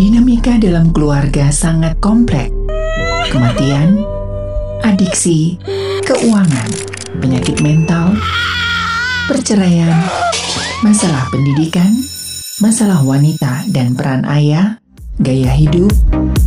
[0.00, 2.48] Dinamika dalam keluarga sangat kompleks.
[3.28, 4.00] Kematian,
[4.80, 5.60] adiksi,
[6.08, 6.72] keuangan,
[7.20, 8.16] penyakit mental,
[9.28, 9.92] perceraian,
[10.80, 11.92] masalah pendidikan,
[12.64, 14.80] masalah wanita dan peran ayah,
[15.20, 15.92] gaya hidup,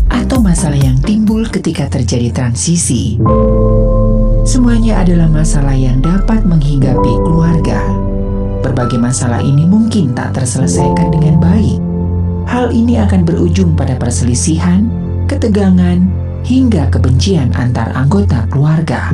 [0.10, 3.22] atau masalah yang timbul ketika terjadi transisi.
[4.50, 7.86] Semuanya adalah masalah yang dapat menghinggapi keluarga.
[8.66, 11.82] Berbagai masalah ini mungkin tak terselesaikan dengan baik.
[12.48, 14.88] Hal ini akan berujung pada perselisihan,
[15.25, 16.04] ketegangan,
[16.43, 19.11] hingga kebencian antar anggota keluarga.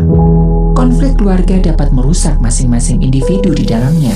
[0.73, 4.13] Konflik keluarga dapat merusak masing-masing individu di dalamnya.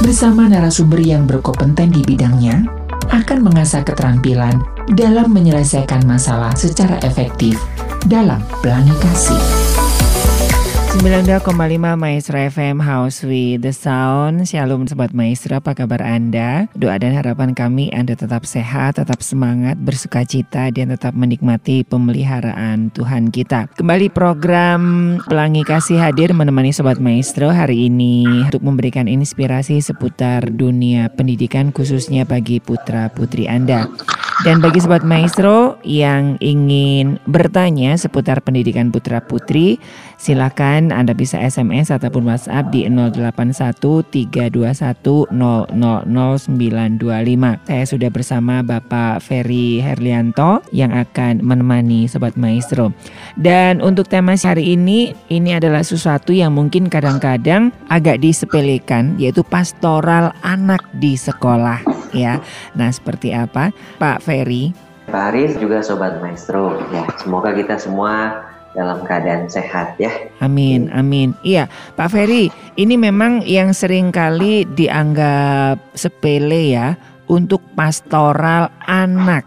[0.00, 2.64] Bersama narasumber yang berkompeten di bidangnya,
[3.10, 4.56] akan mengasah keterampilan
[4.96, 7.60] dalam menyelesaikan masalah secara efektif
[8.06, 9.59] dalam pelangi kasih.
[10.90, 11.54] 92,5
[11.94, 14.42] Maestro FM House with the Sound.
[14.42, 16.66] Shalom Sobat Maestro, apa kabar Anda?
[16.74, 22.90] Doa dan harapan kami Anda tetap sehat, tetap semangat, bersuka cita Dan tetap menikmati pemeliharaan
[22.90, 23.70] Tuhan kita.
[23.78, 24.82] Kembali program
[25.30, 32.26] Pelangi Kasih hadir menemani Sobat Maestro hari ini Untuk memberikan inspirasi seputar dunia pendidikan khususnya
[32.26, 33.86] bagi putra-putri Anda.
[34.40, 39.76] Dan bagi sobat maestro yang ingin bertanya seputar pendidikan putra putri,
[40.20, 45.32] silakan Anda bisa SMS ataupun WhatsApp di 081321000925.
[47.64, 52.92] Saya sudah bersama Bapak Ferry Herlianto yang akan menemani sobat maestro.
[53.40, 60.36] Dan untuk tema hari ini, ini adalah sesuatu yang mungkin kadang-kadang agak disepelekan, yaitu pastoral
[60.44, 61.80] anak di sekolah
[62.12, 62.44] ya.
[62.76, 64.76] Nah, seperti apa Pak Ferry?
[65.10, 67.02] Pak Aris juga Sobat Maestro ya.
[67.18, 70.10] Semoga kita semua dalam keadaan sehat ya.
[70.38, 71.34] Amin, amin.
[71.42, 71.66] Iya,
[71.98, 76.94] Pak Ferry, ini memang yang sering kali dianggap sepele ya
[77.26, 79.46] untuk pastoral anak.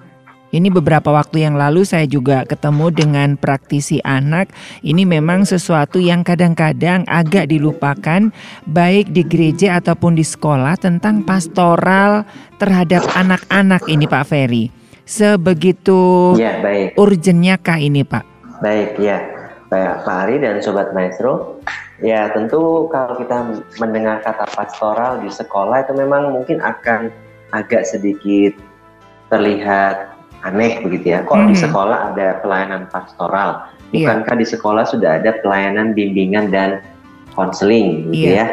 [0.53, 4.53] Ini beberapa waktu yang lalu saya juga ketemu dengan praktisi anak.
[4.85, 8.29] Ini memang sesuatu yang kadang-kadang agak dilupakan
[8.69, 12.21] baik di gereja ataupun di sekolah tentang pastoral
[12.61, 14.69] terhadap anak-anak ini Pak Ferry.
[15.09, 17.01] Sebegitu ya, baik.
[17.01, 18.32] urgennya kah ini Pak?
[18.63, 19.19] Baik ya.
[19.67, 21.59] Pak Ari dan Sobat Maestro.
[21.99, 27.09] Ya tentu kalau kita mendengar kata pastoral di sekolah itu memang mungkin akan
[27.51, 28.55] agak sedikit
[29.27, 30.13] terlihat
[30.45, 31.25] aneh begitu ya.
[31.25, 31.49] Kok hmm.
[31.51, 33.67] di sekolah ada pelayanan pastoral?
[33.91, 34.09] Iya.
[34.09, 34.41] Bukankah yeah.
[34.41, 36.85] di sekolah sudah ada pelayanan bimbingan dan
[37.33, 38.45] konseling gitu yeah.
[38.45, 38.47] ya?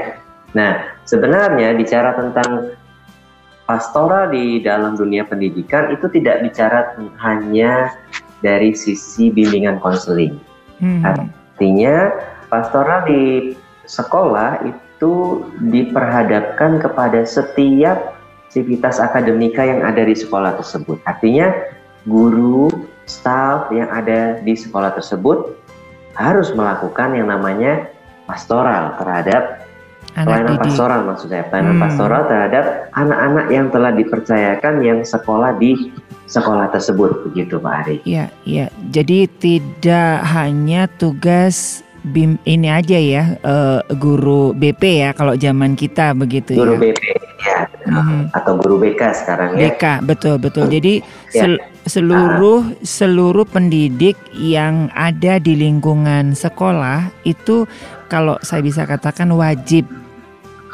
[0.51, 0.73] Nah,
[1.07, 2.75] sebenarnya bicara tentang
[3.69, 7.95] pastoral di dalam dunia pendidikan itu tidak bicara hanya
[8.41, 10.37] dari sisi bimbingan konseling.
[10.81, 11.05] Hmm.
[11.05, 12.13] Artinya
[12.49, 18.17] pastoral di sekolah itu diperhadapkan kepada setiap
[18.51, 20.99] aktivitas akademika yang ada di sekolah tersebut.
[21.07, 21.55] Artinya
[22.09, 22.67] guru,
[23.07, 25.55] staff yang ada di sekolah tersebut
[26.19, 27.87] harus melakukan yang namanya
[28.27, 29.70] pastoral terhadap
[30.15, 30.65] anak pelayanan didik.
[30.67, 31.85] pastoral maksud saya pelayanan hmm.
[31.85, 35.71] pastoral terhadap anak-anak yang telah dipercayakan yang sekolah di
[36.31, 37.97] sekolah tersebut begitu Pak Ari.
[38.07, 38.67] Iya, iya.
[38.91, 46.17] Jadi tidak hanya tugas BIM ini aja ya uh, guru BP ya kalau zaman kita
[46.17, 46.79] begitu guru ya.
[46.81, 47.03] Guru BP
[47.41, 47.59] ya
[47.89, 48.23] hmm.
[48.33, 49.69] atau guru BK sekarang ya.
[49.69, 50.65] BK betul betul.
[50.73, 51.45] Jadi ya.
[51.45, 51.53] sel
[51.89, 52.85] seluruh uh.
[52.85, 57.65] seluruh pendidik yang ada di lingkungan sekolah itu
[58.11, 59.89] kalau saya bisa katakan wajib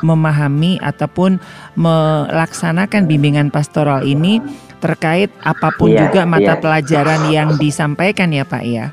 [0.05, 1.41] memahami ataupun
[1.79, 4.45] melaksanakan bimbingan pastoral ini
[4.81, 6.61] terkait apa pun ya, juga mata ya.
[6.61, 8.93] pelajaran yang disampaikan ya Pak ya.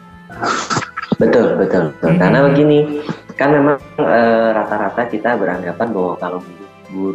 [1.19, 2.09] Betul betul, betul.
[2.15, 2.19] Hmm.
[2.19, 2.79] karena begini
[3.33, 6.62] kan memang eh, rata-rata e, kita beranggapan bahwa kalau guru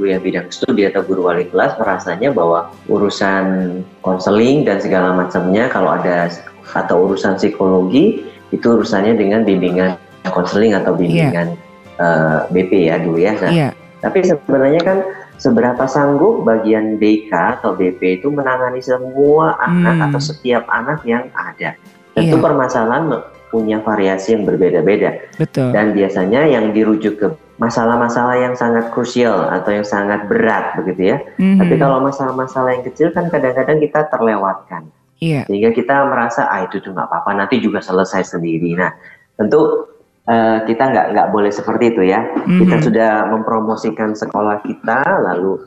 [0.05, 5.94] yang bidang studi atau guru wali kelas merasanya bahwa urusan konseling dan segala macamnya kalau
[5.94, 6.28] ada
[6.75, 9.97] atau urusan psikologi itu urusannya dengan bimbingan
[10.28, 12.03] konseling atau bimbingan yeah.
[12.03, 13.33] uh, BP ya dulu ya.
[13.41, 13.72] Nah, yeah.
[14.05, 14.99] tapi sebenarnya kan
[15.39, 20.07] seberapa sanggup bagian BK atau BP itu menangani semua anak hmm.
[20.10, 21.78] atau setiap anak yang ada.
[22.13, 22.45] Tentu yeah.
[22.45, 23.04] permasalahan
[23.48, 25.25] punya variasi yang berbeda-beda.
[25.41, 25.72] Betul.
[25.72, 27.28] Dan biasanya yang dirujuk ke
[27.59, 31.19] masalah-masalah yang sangat krusial atau yang sangat berat begitu ya.
[31.39, 31.59] Mm-hmm.
[31.59, 34.89] Tapi kalau masalah-masalah yang kecil kan kadang-kadang kita terlewatkan.
[35.19, 35.43] Yeah.
[35.51, 38.78] Sehingga kita merasa ah itu tuh nggak apa-apa nanti juga selesai sendiri.
[38.78, 38.95] Nah
[39.34, 39.91] tentu
[40.31, 42.22] uh, kita nggak nggak boleh seperti itu ya.
[42.22, 42.59] Mm-hmm.
[42.63, 45.59] Kita sudah mempromosikan sekolah kita lalu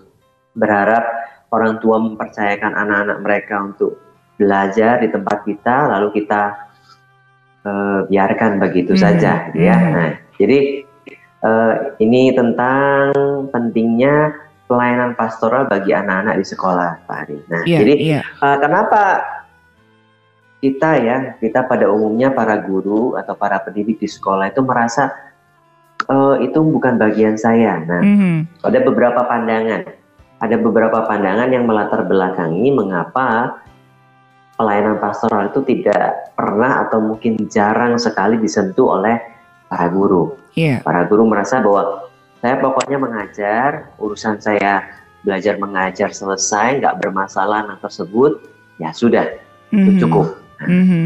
[0.55, 1.03] berharap
[1.51, 3.99] orang tua mempercayakan anak-anak mereka untuk
[4.39, 6.55] belajar di tempat kita lalu kita
[7.67, 9.01] uh, biarkan begitu hmm.
[9.01, 9.77] saja gitu ya.
[9.77, 9.93] Hmm.
[9.93, 10.87] Nah, jadi
[11.45, 13.11] uh, ini tentang
[13.49, 14.33] pentingnya
[14.69, 17.37] pelayanan pastoral bagi anak-anak di sekolah, Pak Ari.
[17.51, 18.21] Nah, Iya, jadi iya.
[18.39, 19.19] uh, kenapa
[20.61, 25.11] kita ya, kita pada umumnya para guru atau para pendidik di sekolah itu merasa
[26.07, 27.81] uh, itu bukan bagian saya.
[27.83, 28.63] Nah, Mhm.
[28.63, 29.81] ada beberapa pandangan,
[30.39, 33.59] ada beberapa pandangan yang melatar belakangi mengapa
[34.55, 39.17] pelayanan pastoral itu tidak pernah atau mungkin jarang sekali disentuh oleh
[39.65, 40.40] para guru.
[40.55, 40.83] Iya.
[40.83, 42.11] Para guru merasa bahwa
[42.41, 44.83] saya pokoknya mengajar, urusan saya
[45.21, 48.41] belajar mengajar selesai, nggak bermasalah anak tersebut,
[48.81, 49.29] ya sudah,
[49.69, 49.99] itu Mhm.
[50.01, 50.27] cukup.
[50.65, 51.03] Mhm.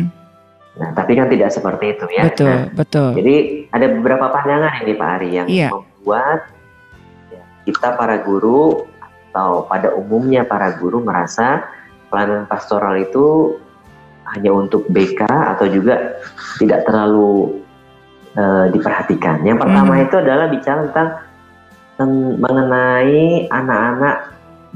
[0.76, 2.24] Nah, tapi kan tidak seperti itu ya.
[2.28, 3.10] Betul, Nah, betul.
[3.16, 3.36] jadi
[3.72, 5.70] ada beberapa pandangan ini Pak Ari yang Iya.
[5.72, 6.52] membuat
[7.32, 8.84] ya, kita para guru
[9.32, 11.64] atau pada umumnya para guru merasa
[12.12, 13.56] pelayanan pastoral itu
[14.36, 16.20] hanya untuk BK atau juga
[16.60, 17.64] tidak terlalu
[18.36, 19.42] eh, diperhatikan.
[19.48, 20.04] Yang pertama Mhm.
[20.08, 21.10] itu adalah bicara tentang
[21.96, 24.16] ten- mengenai anak-anak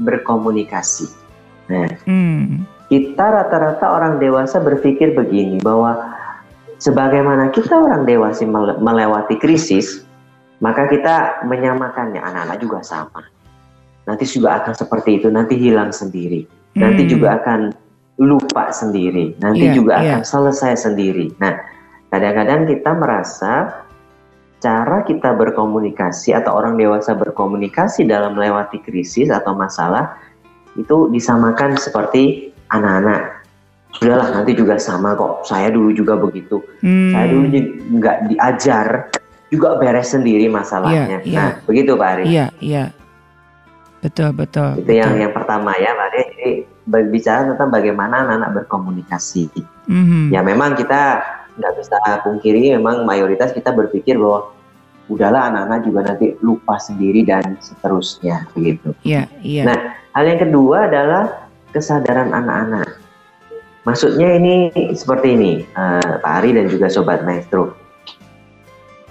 [0.00, 1.06] berkomunikasi.
[1.68, 2.64] Nah, Hmm.
[2.88, 5.94] kita rata-rata orang dewasa berpikir begini bahwa
[6.80, 10.02] sebagaimana kita orang dewasa mele- melewati krisis,
[10.58, 13.22] maka kita menyamakannya anak-anak juga sama.
[14.08, 17.10] Nanti juga akan seperti itu, nanti hilang sendiri, nanti Hmm.
[17.12, 17.60] juga akan
[18.20, 20.16] lupa sendiri, nanti Iya, juga iya.
[20.16, 21.32] akan selesai sendiri.
[21.40, 21.56] Nah,
[22.10, 23.86] kadang-kadang kita merasa
[24.60, 30.20] cara kita berkomunikasi atau orang dewasa berkomunikasi dalam melewati krisis atau masalah
[30.76, 33.40] itu disamakan seperti anak-anak.
[33.90, 35.42] Sudahlah nanti juga sama kok.
[35.48, 36.62] Saya dulu juga begitu.
[36.84, 37.10] Hmm.
[37.10, 37.46] Saya dulu
[37.98, 38.86] nggak diajar
[39.50, 41.18] juga beres sendiri masalahnya.
[41.26, 41.34] iya.
[41.34, 42.24] Nah begitu Pak Ari.
[42.30, 42.84] Iya, iya.
[43.98, 44.78] Betul, betul.
[44.78, 45.22] Itu yang betul.
[45.26, 46.22] yang pertama ya Pak Ari.
[46.22, 46.50] Jadi
[46.86, 49.50] berbicara tentang bagaimana anak-anak berkomunikasi.
[49.90, 50.30] Mhm.
[50.30, 51.18] Ya memang kita
[51.60, 54.50] nggak bisa pungkiri memang mayoritas kita berpikir bahwa
[55.12, 58.94] udahlah anak-anak juga nanti lupa sendiri dan seterusnya begitu.
[59.04, 59.64] Iya, iya.
[59.66, 59.78] Nah,
[60.10, 62.98] Hal yang kedua adalah kesadaran anak-anak.
[63.86, 67.78] Maksudnya ini seperti ini, eh, Pak Ari dan juga Sobat Maestro.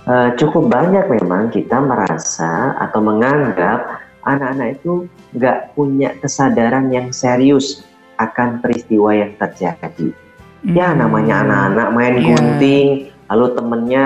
[0.09, 5.07] Eh, cukup banyak memang kita merasa atau menganggap anak-anak itu
[5.37, 7.87] nggak punya kesadaran yang serius
[8.19, 10.11] akan peristiwa yang terjadi.
[10.59, 10.97] Ya Mhm.
[10.99, 12.25] namanya anak-anak main Iya.
[12.35, 12.87] gunting,
[13.31, 14.05] lalu temennya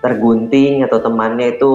[0.00, 1.70] tergunting atau temannya itu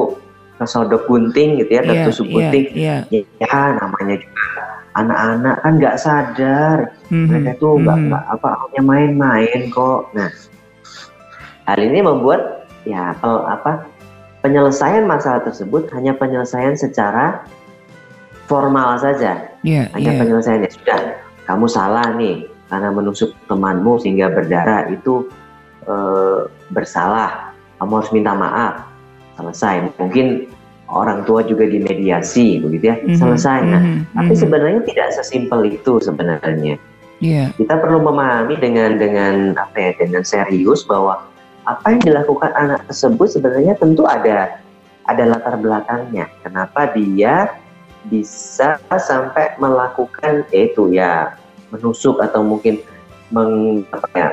[0.61, 2.65] kesodok gunting gitu ya, Iya, tertusuk iya, gunting.
[2.77, 2.95] Iya.
[3.41, 4.45] Ya namanya juga
[4.91, 6.77] anak-anak kan nggak sadar
[7.09, 8.05] Mhm, mereka tuh nggak mhm.
[8.11, 10.11] nggak apa hanya main-main kok.
[10.13, 10.29] Nah
[11.65, 13.87] hal ini membuat ya pel- apa
[14.41, 17.41] penyelesaian masalah tersebut hanya penyelesaian secara
[18.45, 19.49] formal saja.
[19.63, 20.19] Iya, Hanya iya.
[20.19, 20.99] penyelesaiannya sudah
[21.47, 25.27] kamu salah nih karena menusuk temanmu sehingga berdarah itu
[25.83, 27.51] eh, bersalah.
[27.77, 28.87] Kamu harus minta maaf.
[29.35, 29.91] Selesai.
[29.99, 30.47] Mungkin
[30.87, 32.95] orang tua juga dimediasi begitu ya.
[33.03, 33.59] Mhm, Selesai.
[33.67, 34.39] Nah, mhm, tapi mhm.
[34.39, 36.75] sebenarnya tidak sesimpel itu sebenarnya.
[37.21, 41.21] Iya, Kita perlu memahami dengan dengan apa ya dengan serius bahwa
[41.69, 44.57] apa yang dilakukan anak tersebut sebenarnya tentu ada
[45.05, 46.25] ada latar belakangnya.
[46.41, 47.53] Kenapa dia
[48.09, 51.37] bisa sampai melakukan itu ya
[51.71, 52.79] menusuk atau mungkin
[53.31, 54.29] meng, apa ya,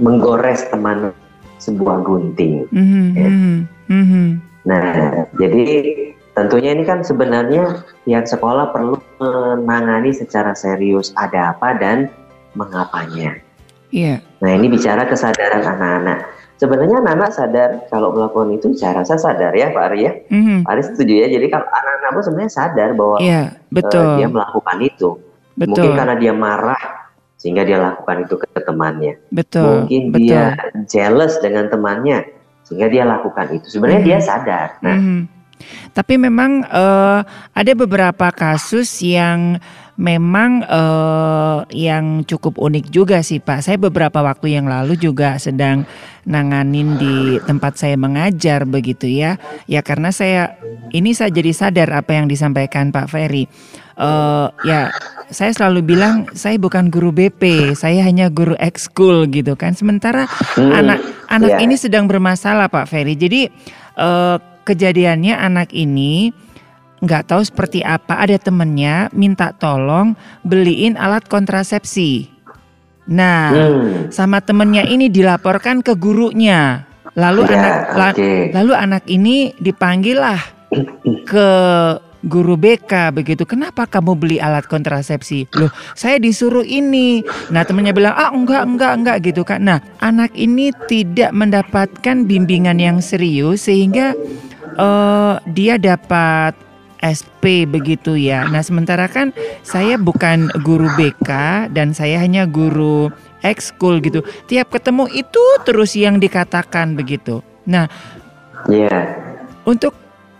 [0.00, 1.12] menggores teman
[1.58, 2.68] sebuah gunting.
[2.70, 3.28] Mhm, Ya.
[3.28, 3.56] mhm,
[3.88, 4.26] mhm.
[4.66, 4.82] Nah,
[5.38, 5.64] jadi
[6.34, 8.98] tentunya ini kan sebenarnya pihak sekolah perlu
[9.62, 12.10] menangani secara serius ada apa dan
[12.58, 13.38] mengapanya.
[13.94, 16.18] Iya, Nah, ini bicara kesadaran anak-anak.
[16.56, 20.12] Sebenarnya anak-anak sadar kalau melakukan itu, saya rasa sadar ya Pak Ari ya.
[20.32, 20.64] mhm.
[20.66, 21.26] Pak Ari setuju ya.
[21.30, 25.10] Jadi kalau anak-anak pun sebenarnya sadar bahwa Iya, eh, betul, dia melakukan itu.
[25.56, 26.82] Betul, Mungkin karena dia marah
[27.36, 29.14] sehingga dia lakukan itu ke temannya.
[29.32, 30.20] betul, Mungkin betul.
[30.24, 30.42] dia
[30.86, 32.24] jealous dengan temannya
[32.62, 33.66] sehingga dia lakukan itu.
[33.72, 34.08] Sebenarnya Mhm.
[34.08, 34.68] dia sadar.
[34.80, 35.20] Nah, Mhm.
[35.96, 37.20] Tapi memang eh,
[37.56, 39.56] ada beberapa kasus yang
[39.96, 43.64] memang eh, yang cukup unik juga sih Pak.
[43.64, 45.88] Saya beberapa waktu yang lalu juga sedang
[46.28, 49.40] nanganin di tempat saya mengajar begitu ya.
[49.64, 50.60] Ya karena saya
[50.92, 53.48] ini saya jadi sadar apa yang disampaikan Pak Ferry.
[53.96, 54.92] Eh, ya
[55.32, 59.72] saya selalu bilang saya bukan guru BP, saya hanya guru ekskul gitu kan.
[59.72, 61.00] Sementara hmm, anak
[61.32, 61.64] anak iya.
[61.64, 63.16] ini sedang bermasalah Pak Ferry.
[63.16, 63.48] Jadi
[63.96, 64.36] eh,
[64.68, 66.28] kejadiannya anak ini
[67.00, 68.20] nggak tahu seperti apa.
[68.20, 70.12] Ada temennya minta tolong
[70.44, 72.28] beliin alat kontrasepsi.
[73.08, 76.84] Nah, hmm, sama temennya ini dilaporkan ke gurunya.
[77.16, 78.32] Lalu ya, anak la- oke.
[78.52, 80.42] lalu anak ini dipanggil lah
[81.24, 81.48] ke
[82.24, 83.44] guru BK begitu.
[83.44, 85.50] Kenapa kamu beli alat kontrasepsi?
[85.56, 87.20] Loh, saya disuruh ini.
[87.52, 89.60] Nah, temennya bilang, "Ah, enggak, enggak, enggak" gitu kan.
[89.64, 94.16] Nah, anak ini tidak mendapatkan bimbingan yang serius sehingga
[94.76, 96.52] eh, dia dapat
[97.00, 98.48] SP begitu ya.
[98.48, 99.30] Nah, sementara kan
[99.62, 101.30] saya bukan guru BK
[101.72, 103.12] dan saya hanya guru
[103.44, 104.24] ekskul gitu.
[104.48, 107.44] Tiap ketemu itu terus yang dikatakan begitu.
[107.68, 107.86] Nah.
[108.66, 109.26] Yeah.
[109.66, 109.94] untuk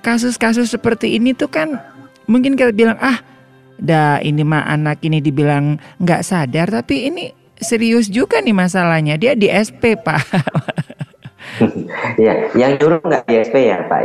[0.07, 1.83] kasus-kasus seperti ini tuh kan
[2.31, 3.19] mungkin kita bilang ah,
[3.83, 9.15] dah ini mah anak ini dibilang nggak sadar tapi ini serius juga nih masalahnya.
[9.17, 10.21] Dia di SP, Pak.
[12.25, 14.01] ya, yang nyuruh nggak di SP ya, Pak?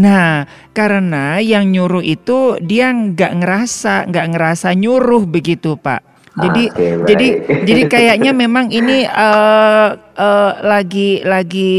[0.00, 6.04] Nah, karena yang nyuruh itu dia nggak ngerasa, nggak ngerasa nyuruh begitu, Pak.
[6.40, 7.06] Jadi, Oke, baik.
[7.06, 7.28] jadi,
[7.68, 11.74] jadi kayaknya memang ini eh eh, lagi, lagi,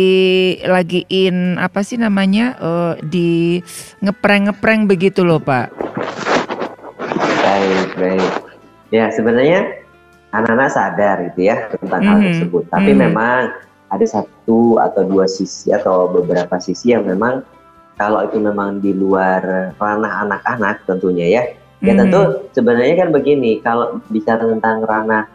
[0.65, 3.59] lagi in apa sih namanya eh, di
[4.01, 5.73] ngepreng ngepreng begitu loh, Pak.
[7.41, 8.31] Baik, baik.
[8.91, 9.81] Ya, sebenarnya
[10.31, 12.63] anak-anak sadar gitu ya tentang hal Mhm, tersebut.
[12.71, 12.99] Tapi mhm.
[13.09, 13.41] memang
[13.91, 17.43] ada satu atau dua sisi atau beberapa sisi yang memang
[17.99, 21.43] kalau itu memang di luar ranah anak-anak tentunya ya.
[21.81, 22.21] Ya tentu
[22.53, 25.25] sebenarnya kan begini, kalau bicara tentang ranah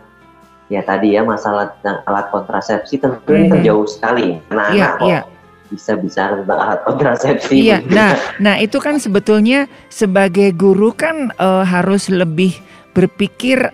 [0.66, 3.66] ya tadi ya masalah tentang alat kontrasepsi tentu ini kan Mhm.
[3.66, 4.38] jauh sekali.
[4.50, 5.20] Anak-anak Iya, kok iya.
[5.66, 7.56] bisa bicara tentang alat kontrasepsi.
[7.66, 12.54] Iya, nah, nah itu kan sebetulnya sebagai guru kan eh, harus lebih
[12.94, 13.66] berpikir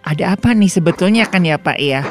[0.00, 2.04] ada apa nih sebetulnya kan ya Pak ya.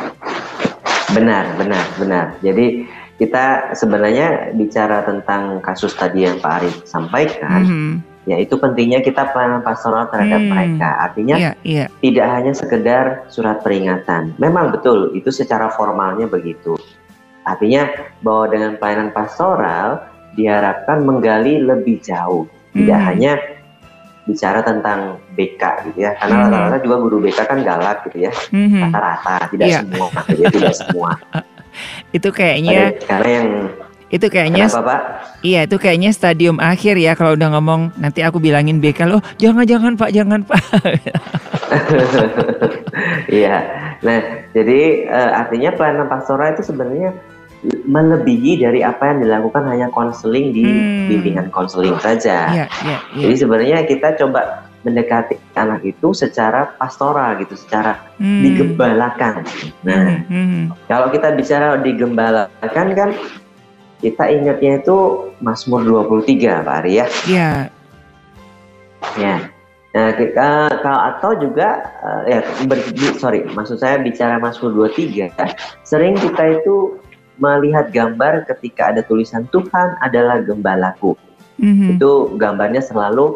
[1.09, 2.25] Benar, benar, benar.
[2.41, 2.85] Jadi
[3.17, 7.89] kita sebenarnya bicara tentang kasus tadi yang Pak Arif sampaikan, Mhm.
[7.97, 10.51] ya itu pentingnya kita pelayanan pastoral terhadap Hmm.
[10.51, 10.89] mereka.
[11.07, 11.85] Artinya Iya, iya.
[12.03, 14.35] tidak hanya sekedar surat peringatan.
[14.35, 16.75] Memang betul, itu secara formalnya begitu.
[17.47, 17.88] Artinya
[18.19, 20.03] bahwa dengan pelayanan pastoral
[20.35, 22.45] diharapkan menggali lebih jauh,
[22.75, 23.07] tidak Mhm.
[23.09, 23.31] hanya
[24.29, 26.13] bicara tentang BK gitu ya.
[26.13, 26.43] Karena Hmm.
[26.53, 28.93] rata-rata juga guru BK kan galak gitu ya, Mhm.
[28.93, 29.79] rata-rata, tidak Iya.
[29.81, 31.09] semua, gitu ya, tidak semua.
[32.17, 33.49] Itu kayaknya Ada- karena yang
[34.09, 35.01] itu kayaknya Kenapa Pak?
[35.41, 39.65] iya itu kayaknya stadium akhir ya kalau udah ngomong nanti aku bilangin BK loh jangan
[39.65, 40.61] jangan Pak jangan Pak.
[43.29, 43.55] Iya.
[44.01, 44.19] Nah,
[44.51, 47.13] jadi eh, artinya pelayanan pastoral itu sebenarnya
[47.85, 51.07] melebihi dari apa yang dilakukan hanya konseling di Hmm.
[51.11, 52.47] bimbingan konseling saja.
[52.49, 53.21] Iya, iya, iya.
[53.27, 58.41] Jadi sebenarnya kita coba mendekati anak itu secara pastoral gitu, secara Hmm.
[58.41, 59.43] digembalakan.
[59.83, 60.63] Nah, Mhm, mhm.
[60.87, 63.09] kalau kita bicara digembalakan kan
[64.00, 67.06] kita ingatnya itu Mazmur 23, Pak Ari ya.
[67.27, 67.51] Iya.
[69.20, 69.36] Ya.
[69.89, 70.50] Nah, kita
[70.86, 71.82] kalau atau juga
[72.29, 72.39] eh, ya
[72.70, 75.34] ber- sorry, maksud saya bicara Mazmur 23,
[75.89, 77.00] sering kita itu
[77.39, 81.15] melihat gambar ketika ada tulisan Tuhan adalah gembalaku.
[81.60, 81.98] Mhm.
[81.98, 83.36] Itu gambarnya selalu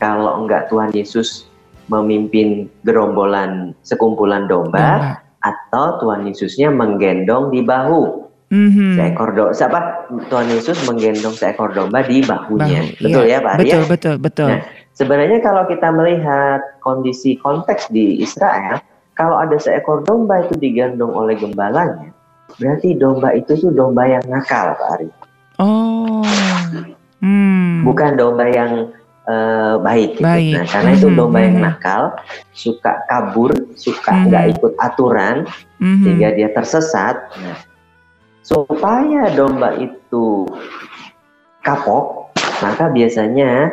[0.00, 1.50] kalau enggak Tuhan Yesus
[1.90, 5.12] memimpin gerombolan sekumpulan domba Domba.
[5.42, 8.98] atau Tuhan Yesusnya menggendong di bahu Mhm.
[8.98, 9.54] seekor domba.
[9.54, 9.78] Siapa?
[10.26, 12.82] Tuhan Yesus menggendong seekor domba di bahunya.
[12.82, 13.38] Bahu, Betul iya.
[13.38, 13.62] ya, Pak Arya?
[13.62, 14.50] Betul, betul, betul.
[14.50, 18.82] Nah, Sebenarnya kalau kita melihat kondisi konteks di Israel,
[19.14, 22.10] kalau ada seekor domba itu digendong oleh gembalanya,
[22.58, 25.08] berarti domba itu tuh domba yang nakal, Pak Ari.
[25.56, 26.20] Oh.
[27.22, 27.86] Hmm.
[27.86, 28.92] Bukan domba yang
[29.30, 30.18] eh, baik.
[30.18, 30.26] gitu.
[30.26, 30.52] Baik.
[30.58, 31.64] Nah, karena itu Mhm, domba yang mhm.
[31.70, 32.02] nakal,
[32.50, 34.24] suka kabur, suka Mhm.
[34.26, 35.36] nggak ikut aturan,
[35.78, 36.02] Mhm.
[36.02, 37.14] sehingga dia tersesat.
[37.38, 37.56] Nah,
[38.50, 40.42] supaya domba itu
[41.62, 43.70] kapok, maka biasanya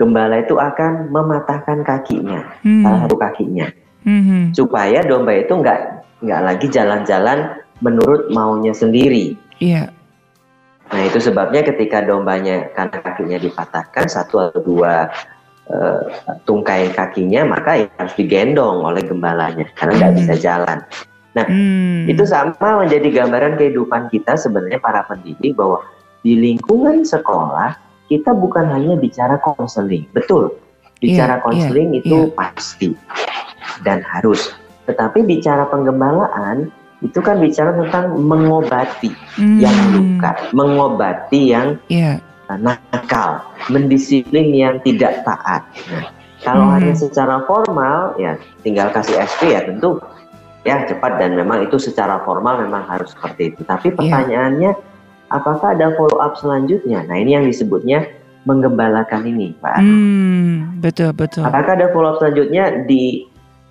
[0.00, 2.80] gembala itu akan mematahkan kakinya, Mhm.
[2.84, 3.68] salah satu kakinya.
[4.06, 4.54] Mhm.
[4.54, 5.80] supaya domba itu nggak
[6.22, 9.34] nggak lagi jalan-jalan menurut maunya sendiri.
[9.58, 9.90] Iya.
[10.94, 15.10] Nah itu sebabnya ketika dombanya karena kakinya dipatahkan satu atau dua
[15.66, 16.00] eh,
[16.46, 20.20] tungkai kakinya maka ya harus digendong oleh gembalanya karena nggak Hmm.
[20.22, 20.78] bisa jalan.
[21.44, 22.08] Hmm.
[22.08, 25.84] Itu sama menjadi gambaran kehidupan kita sebenarnya para pendidik bahwa
[26.24, 27.76] di lingkungan sekolah
[28.08, 30.56] kita bukan hanya bicara konseling, betul.
[31.02, 32.88] Iya, Bicara konseling iya, itu pasti
[33.84, 34.56] dan harus.
[34.88, 36.72] Tetapi bicara penggembalaan
[37.04, 39.60] itu kan bicara tentang mengobati Hmm.
[39.60, 42.22] yang luka, mengobati yang Iya.
[42.48, 45.66] uh, nakal, mendisiplin yang tidak taat.
[45.92, 46.08] Nah,
[46.40, 46.74] kalau Hmm.
[46.80, 50.00] hanya secara formal ya tinggal kasih SP ya tentu
[50.66, 53.62] ya cepat dan memang itu secara formal memang harus seperti itu.
[53.62, 54.74] Tapi pertanyaannya
[55.30, 57.06] apakah ada follow up selanjutnya?
[57.06, 58.02] Nah, ini yang disebutnya
[58.46, 59.78] menggembalakan ini, Pak.
[59.78, 60.78] Hmm.
[60.82, 61.46] Betul, betul.
[61.46, 63.26] Apakah ada follow up selanjutnya di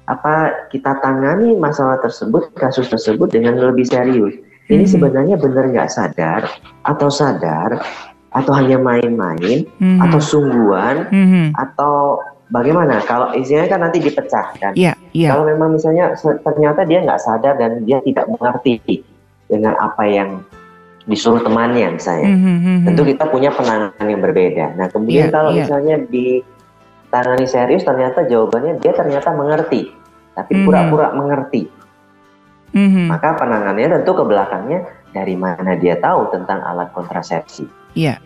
[0.05, 4.35] apa kita tangani masalah tersebut, kasus tersebut dengan lebih serius?
[4.65, 4.91] Ini Mhm.
[4.97, 6.41] sebenarnya benar nggak sadar
[6.83, 7.77] atau sadar
[8.33, 9.99] atau hanya main-main Mhm.
[10.01, 11.45] atau sungguhan Mhm.
[11.55, 12.19] atau
[12.51, 12.99] bagaimana?
[13.05, 14.73] Kalau isinya kan nanti dipecahkan.
[14.75, 15.31] Iya, iya.
[15.31, 18.99] Kalau memang misalnya ternyata dia nggak sadar dan dia tidak mengerti
[19.47, 20.43] dengan apa yang
[21.05, 22.29] disuruh temannya misalnya.
[22.33, 22.77] Mhm, mhm.
[22.91, 24.75] Tentu kita punya penanganan yang berbeda.
[24.75, 25.63] Nah kemudian Iya, kalau iya.
[25.63, 29.93] misalnya ditangani serius ternyata jawabannya dia ternyata mengerti,
[30.33, 30.65] tapi Mhm.
[30.65, 31.69] pura-pura mengerti.
[32.75, 33.07] Mhm.
[33.07, 34.79] Maka penanganannya tentu ke belakangnya
[35.15, 37.63] dari mana dia tahu tentang alat kontrasepsi.
[37.95, 38.19] Iya.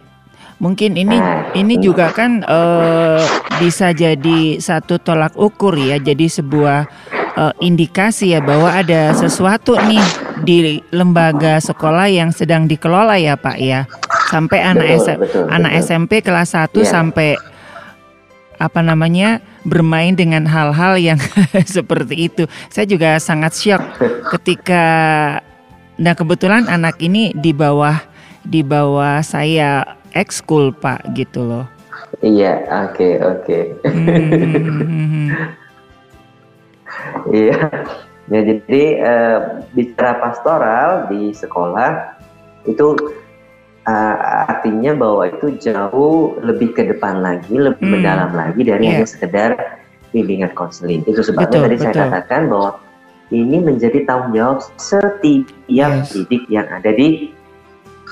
[0.60, 1.16] Mungkin ini
[1.56, 3.24] ini juga kan eh,
[3.64, 6.84] bisa jadi satu tolak ukur ya, jadi sebuah
[7.40, 10.04] eh, indikasi ya bahwa ada sesuatu nih
[10.44, 13.88] di lembaga sekolah yang sedang dikelola ya Pak ya.
[14.30, 15.86] Sampai anak betul, betul, anak betul.
[15.88, 16.86] SMP kelas 1 Iya.
[16.86, 17.30] sampai
[18.60, 21.18] apa namanya bermain dengan hal-hal yang
[21.80, 22.44] seperti itu.
[22.68, 23.82] Saya juga sangat shock
[24.36, 24.84] ketika
[26.00, 27.96] nah kebetulan anak ini di bawah
[28.44, 31.66] di bawah saya ekskul Pak gitu loh.
[32.20, 33.60] Iya, oke, oke.
[33.86, 35.30] Hmm,
[37.30, 37.58] Iya.
[38.30, 39.38] Ya, jadi eh,
[39.74, 42.14] bicara pastoral di sekolah
[42.70, 42.94] itu
[43.90, 47.94] eh, artinya bahwa itu jauh lebih ke depan lagi, lebih Hmm.
[47.98, 49.02] mendalam lagi dari Iya.
[49.02, 49.50] hanya sekedar
[50.14, 51.02] bimbingan konseling.
[51.10, 52.04] Itu sebabnya Betul, tadi saya betul.
[52.06, 52.70] katakan bahwa
[53.30, 56.14] ini menjadi tanggung jawab setiap Yes.
[56.14, 57.34] didik yang ada di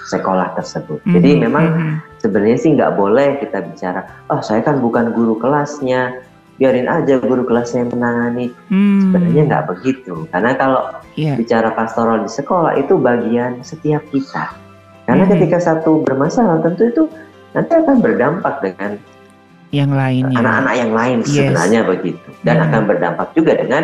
[0.06, 1.02] sekolah tersebut.
[1.10, 1.94] Jadi mhm, memang mhm.
[2.22, 6.22] sebenarnya sih nggak boleh kita bicara, oh saya kan bukan guru kelasnya,
[6.58, 8.48] biarin aja guru kelasnya yang menangani.
[8.70, 10.82] Hmm, Sebenarnya nggak begitu, karena kalau
[11.18, 11.34] Iya.
[11.38, 14.54] bicara pastoral di sekolah itu bagian setiap kita.
[15.08, 15.34] Karena Hmm.
[15.38, 17.04] ketika satu bermasalah, tentu itu
[17.56, 18.92] nanti akan berdampak dengan
[19.72, 20.36] yang lainnya.
[20.40, 21.32] anak-anak yang lain Yes.
[21.34, 22.66] sebenarnya begitu, dan Hmm.
[22.70, 23.84] akan berdampak juga dengan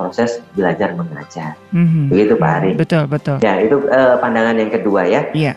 [0.00, 1.52] proses belajar mengajar.
[1.76, 2.08] Mhm.
[2.08, 2.70] Begitu, Pak Ari.
[2.80, 3.36] Betul, betul.
[3.44, 5.28] Ya itu eh, pandangan yang kedua ya.
[5.36, 5.52] Iya.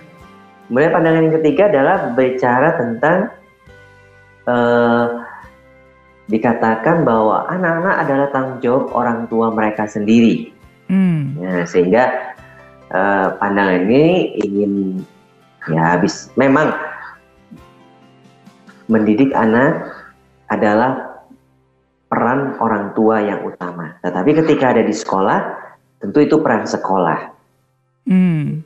[0.67, 3.17] Kemudian pandangan yang ketiga adalah bicara tentang
[4.51, 5.07] eh,
[6.27, 10.51] dikatakan bahwa anak-anak adalah tanggung jawab orang tua mereka sendiri.
[10.91, 11.39] Hmm.
[11.39, 12.35] Nah, sehingga
[12.91, 14.73] eh, pandangan ini ingin
[15.71, 16.75] ya habis memang
[18.91, 19.87] mendidik anak
[20.51, 21.12] adalah
[22.13, 23.97] peran orang tua yang utama.
[24.05, 25.39] Tetapi ketika ada di sekolah,
[25.97, 27.19] tentu itu peran sekolah.
[28.05, 28.61] Hmm.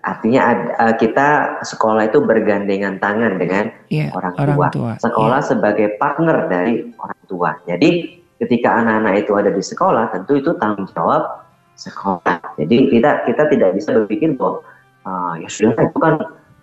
[0.00, 1.28] Artinya ad- eh, kita
[1.64, 4.68] sekolah itu bergandengan tangan dengan Iya, orang orang tua.
[4.68, 4.92] tua.
[5.00, 7.50] Sekolah sebagai partner dari orang tua.
[7.64, 11.44] Jadi ketika anak-anak itu ada di sekolah, tentu itu tanggung jawab
[11.76, 12.60] sekolah.
[12.60, 14.60] Jadi kita kita tidak bisa berpikir bahwa
[15.08, 16.14] "Ah, ya sudah itu kan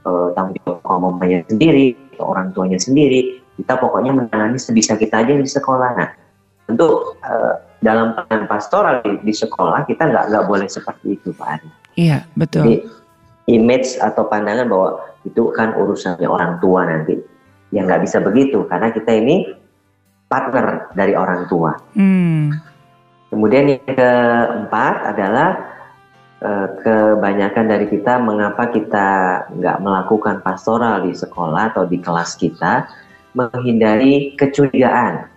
[0.05, 3.41] eh, tanggung jawab mamanya sendiri, orang tuanya sendiri.
[3.57, 5.89] Kita pokoknya menangani sebisa kita aja di sekolah.
[5.97, 6.09] Nah,
[6.67, 11.47] tentu eh, dalam peran pastoral di, di sekolah kita nggak nggak boleh seperti itu, Pak
[11.47, 11.69] Ari.
[11.97, 12.61] Iya, betul.
[12.63, 12.75] Jadi
[13.47, 14.89] image atau pandangan bahwa
[15.23, 17.15] itu kan urusannya orang tua nanti.
[17.71, 19.47] Ya nggak bisa begitu karena kita ini
[20.27, 21.75] partner dari orang tua.
[21.95, 22.51] Hmm.
[23.27, 25.49] Kemudian yang keempat adalah
[26.43, 29.07] eh, kebanyakan dari kita mengapa kita
[29.51, 32.87] nggak melakukan pastoral di sekolah atau di kelas kita
[33.35, 35.36] menghindari kecurigaan.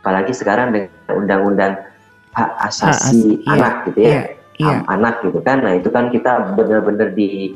[0.00, 1.72] Apalagi sekarang dengan undang-undang
[2.32, 4.22] hak asasi Hak as- iya, anak gitu ya Iya,
[4.60, 4.76] iya.
[4.88, 5.60] anak gitu kan.
[5.60, 7.54] Nah itu kan kita benar-benar di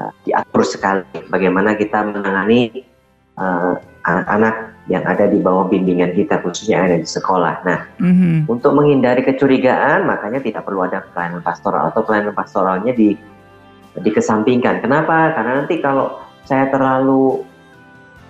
[0.00, 2.84] uh, diatur sekali bagaimana kita menangani
[3.36, 7.54] uh, anak-anak yang ada di bawah bimbingan kita khususnya yang ada di sekolah.
[7.62, 8.50] Nah Mhm.
[8.50, 13.14] untuk menghindari kecurigaan makanya tidak perlu ada pelayanan pastoral atau pelayanan pastoralnya di
[13.92, 14.80] dikesampingkan.
[14.80, 15.36] Kenapa?
[15.36, 16.16] Karena nanti kalau
[16.48, 17.44] saya terlalu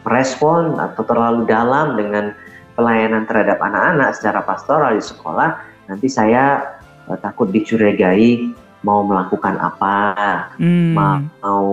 [0.02, 2.34] merespon atau terlalu dalam dengan
[2.72, 5.56] pelayanan terhadap anak-anak secara pastoral di sekolah,
[5.86, 6.62] nanti saya
[7.02, 9.94] eh, takut dicurigai mau melakukan apa,
[10.56, 10.94] Hmm.
[10.94, 11.66] ma- mau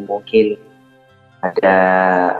[0.00, 0.58] mungkin
[1.38, 1.78] ada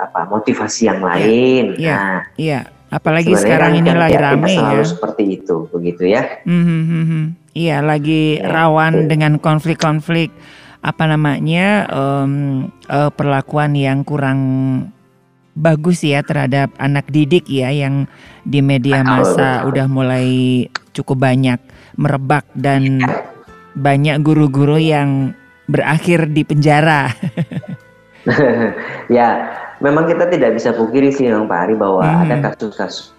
[0.05, 1.79] apa motivasi yang lain.
[1.79, 1.94] iya.
[1.94, 4.90] Nah, Iya, apalagi sekarang ini lagi rame selalu ya.
[4.90, 6.23] seperti itu, begitu ya.
[6.42, 7.23] Mhm, mhm.
[7.55, 9.09] Iya, lagi Ya, rawan betul.
[9.09, 10.31] dengan konflik-konflik
[10.79, 12.33] apa namanya em,
[12.87, 14.38] eh, perlakuan yang kurang
[15.59, 18.07] bagus ya terhadap anak didik ya yang
[18.47, 19.68] di media Betul, massa betul.
[19.75, 20.29] udah mulai
[20.94, 21.61] cukup banyak
[21.99, 23.03] merebak dan
[23.75, 25.35] banyak guru-guru yang
[25.68, 27.11] berakhir di penjara.
[29.12, 29.29] ya,
[29.79, 32.23] memang kita tidak bisa pungkiri sih, Bang Pak Ari, bahwa Hmm.
[32.27, 33.14] ada kasus-kasus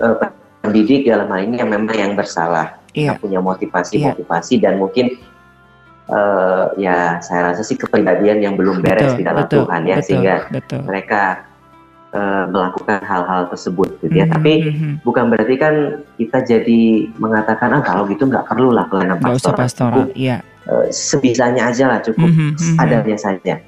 [0.00, 0.14] eh,
[0.64, 3.14] pendidik dalam hal ini yang memang yang bersalah, Iya.
[3.14, 5.16] yang punya motivasi-motivasi dan mungkin
[6.08, 10.80] eh, ya saya rasa sih kepribadian yang belum beres di dalam Tuhan ya, sehingga betul.
[10.88, 11.44] mereka
[12.08, 14.24] eh, melakukan hal-hal tersebut, gitu ya.
[14.24, 14.92] Mhm, Tapi mhm.
[15.04, 15.74] bukan berarti kan
[16.16, 16.82] kita jadi
[17.20, 20.40] mengatakan ah kalau gitu nggak perlu lah pelayanan usah pastoral, pastoral, iya.
[20.40, 22.76] Cukup, eh, sebisanya aja lah cukup Mhm, mhm.
[22.80, 23.60] adanya saja.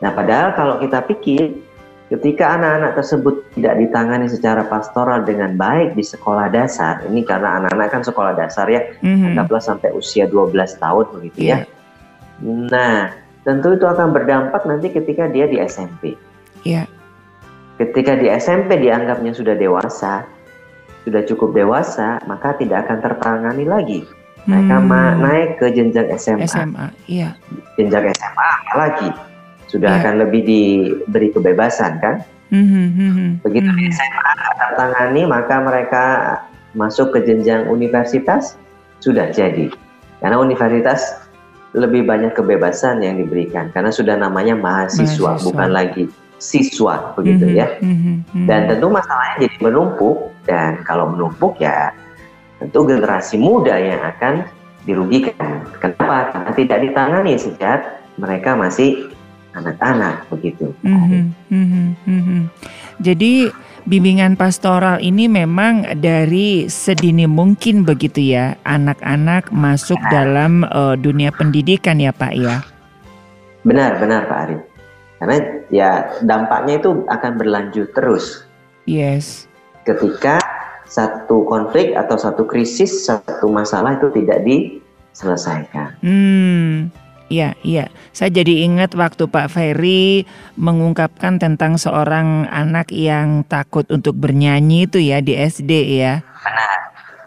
[0.00, 1.60] Nah, padahal kalau kita pikir,
[2.08, 7.88] ketika anak-anak tersebut tidak ditangani secara pastoral dengan baik di sekolah dasar, ini karena anak-anak
[7.92, 9.36] kan sekolah dasar ya, Mhm.
[9.36, 11.64] anggaplah sampai usia 12 tahun begitu Iya.
[11.64, 11.68] ya.
[12.44, 13.12] Nah,
[13.44, 16.16] tentu itu akan berdampak nanti ketika dia di SMP.
[16.64, 16.88] Iya.
[17.80, 20.28] Ketika di SMP dianggapnya sudah dewasa,
[21.00, 24.00] sudah cukup dewasa, maka tidak akan tertangani lagi.
[24.44, 25.16] Mereka Hmm.
[25.20, 26.44] naik ke jenjang SMA.
[26.44, 27.32] SMA, iya.
[27.80, 29.08] Jenjang SMA lagi
[29.64, 30.00] sudah Iya.
[30.04, 32.20] akan lebih diberi kebebasan kan?
[32.52, 33.92] Mhm, mhm, Begitu di mhm.
[33.96, 34.28] SMA
[34.60, 36.04] tertangani, maka mereka
[36.76, 38.60] masuk ke jenjang universitas
[39.00, 39.72] sudah jadi.
[40.20, 41.16] Karena universitas
[41.72, 45.46] lebih banyak kebebasan yang diberikan karena sudah namanya mahasiswa, Mahasiswa.
[45.48, 46.04] bukan lagi
[46.40, 47.66] siswa begitu Mhm, ya.
[47.84, 48.46] mhm, mhm.
[48.48, 50.16] Dan tentu masalahnya jadi menumpuk
[50.48, 51.92] dan kalau menumpuk ya
[52.58, 54.48] tentu generasi muda yang akan
[54.88, 55.64] dirugikan.
[55.78, 56.32] Kenapa?
[56.32, 59.12] Karena tidak ditangani sejak mereka masih
[59.52, 60.72] anak-anak begitu.
[60.82, 62.40] Mhm, mhm, mhm.
[63.00, 63.50] Jadi
[63.88, 72.00] bimbingan pastoral ini memang dari sedini mungkin begitu ya anak-anak masuk dalam eh, dunia pendidikan
[72.00, 72.64] ya Pak ya.
[73.60, 74.60] Benar, benar Pak Arif.
[75.20, 75.36] Karena
[75.68, 75.90] ya
[76.24, 78.48] dampaknya itu akan berlanjut terus
[78.88, 79.44] Yes.
[79.84, 80.40] ketika
[80.88, 85.94] satu konflik atau satu krisis, satu masalah itu tidak diselesaikan.
[86.02, 86.90] Hmm.
[87.30, 87.86] Iya, iya.
[88.10, 90.26] Saya jadi ingat waktu Pak Ferry
[90.58, 96.26] mengungkapkan tentang seorang anak yang takut untuk bernyanyi itu ya di SD ya.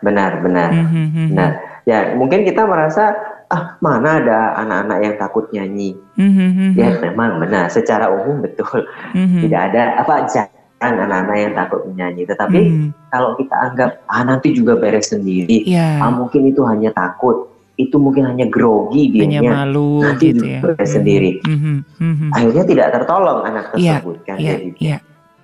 [0.04, 0.76] Benar, benar.
[0.76, 1.28] Mhm, mhm.
[1.32, 1.56] Nah,
[1.88, 3.16] ya mungkin kita merasa
[3.54, 5.94] ah mana ada anak-anak yang takut nyanyi.
[6.18, 8.82] Mhm, mhm, Ya memang benar, secara umum betul
[9.14, 9.46] mhm.
[9.46, 12.26] tidak ada apa jarang anak-anak yang takut menyanyi.
[12.26, 12.88] Tetapi Mhm.
[13.08, 16.02] kalau kita anggap ah nanti juga beres sendiri, Iya.
[16.02, 19.52] ah mungkin itu hanya takut, itu mungkin hanya grogi hanya dianya.
[19.64, 20.60] malu nanti gitu ya.
[20.60, 21.32] Mhm, sendiri.
[21.46, 22.30] mhm, mhm.
[22.34, 24.38] Akhirnya tidak tertolong anak Iya, tersebut kan.
[24.42, 24.68] Iya, jadi.
[24.82, 24.98] iya.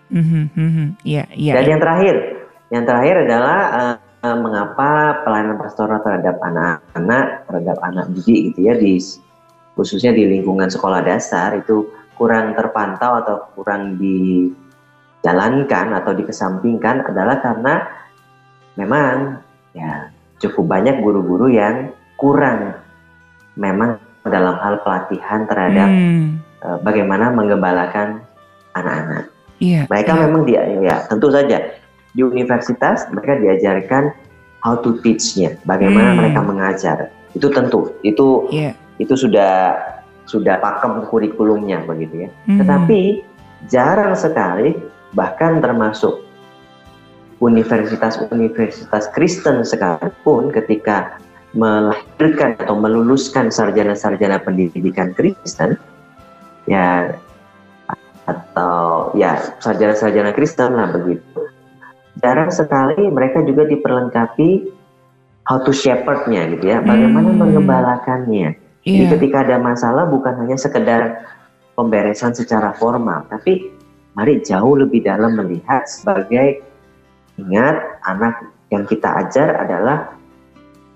[0.10, 0.86] Mhm, mhm.
[1.06, 1.54] Iya, iya.
[1.56, 2.16] Dan yang terakhir,
[2.74, 8.76] yang terakhir adalah eh, eh, mengapa pelayanan pastoral terhadap anak-anak, terhadap anak didik gitu ya
[8.76, 9.00] di
[9.80, 11.88] khususnya di lingkungan sekolah dasar itu
[12.20, 17.88] kurang terpantau atau kurang dijalankan atau dikesampingkan adalah karena
[18.76, 19.40] memang
[19.72, 20.12] ya
[20.44, 22.76] cukup banyak guru-guru yang kurang
[23.56, 28.20] memang dalam hal pelatihan terhadap Hmm, eh, bagaimana menggembalakan
[28.76, 29.32] anak-anak.
[29.60, 29.88] Iya.
[29.88, 30.20] Mereka iya.
[30.28, 31.60] memang dia ya tentu saja
[32.14, 34.12] di universitas mereka diajarkan
[34.66, 36.20] how to teach-nya, bagaimana Hmm.
[36.20, 36.98] mereka mengajar.
[37.32, 38.74] Itu tentu, itu Iya.
[39.00, 39.78] itu sudah
[40.30, 42.30] sudah pakem kurikulumnya begitu ya.
[42.46, 42.60] Mhm.
[42.62, 43.02] Tetapi
[43.72, 44.78] jarang sekali
[45.18, 46.22] bahkan termasuk
[47.40, 51.18] universitas-universitas Kristen sekalipun ketika
[51.58, 55.80] melahirkan atau meluluskan sarjana-sarjana pendidikan Kristen
[56.70, 57.10] ya
[58.30, 61.26] atau ya sarjana-sarjana Kristen lah begitu
[62.20, 64.50] jarang sekali mereka juga diperlengkapi
[65.48, 67.40] how to shepherdnya gitu ya bagaimana Hmm.
[67.42, 69.12] mengembalakannya jadi Iya.
[69.18, 71.26] ketika ada masalah bukan hanya sekedar
[71.76, 73.72] pemberesan secara formal tapi
[74.16, 76.60] mari jauh lebih dalam melihat sebagai
[77.40, 80.12] ingat anak yang kita ajar adalah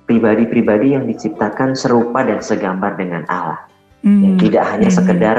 [0.03, 3.63] pribadi-pribadi yang diciptakan serupa dan segambar dengan Allah
[4.03, 4.41] yang Mhm.
[4.43, 4.97] tidak hanya Mhm.
[4.99, 5.37] sekedar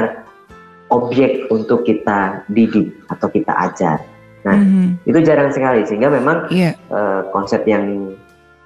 [0.89, 4.01] objek untuk kita didik atau kita ajar.
[4.45, 5.09] Nah, Mhm.
[5.09, 6.77] itu jarang sekali sehingga memang Iya.
[6.77, 8.13] eh, konsep yang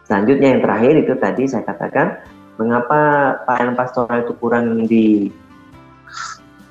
[0.04, 2.20] selanjutnya yang terakhir itu tadi saya katakan
[2.60, 3.00] mengapa
[3.48, 4.84] pelayanan pastoral itu kurang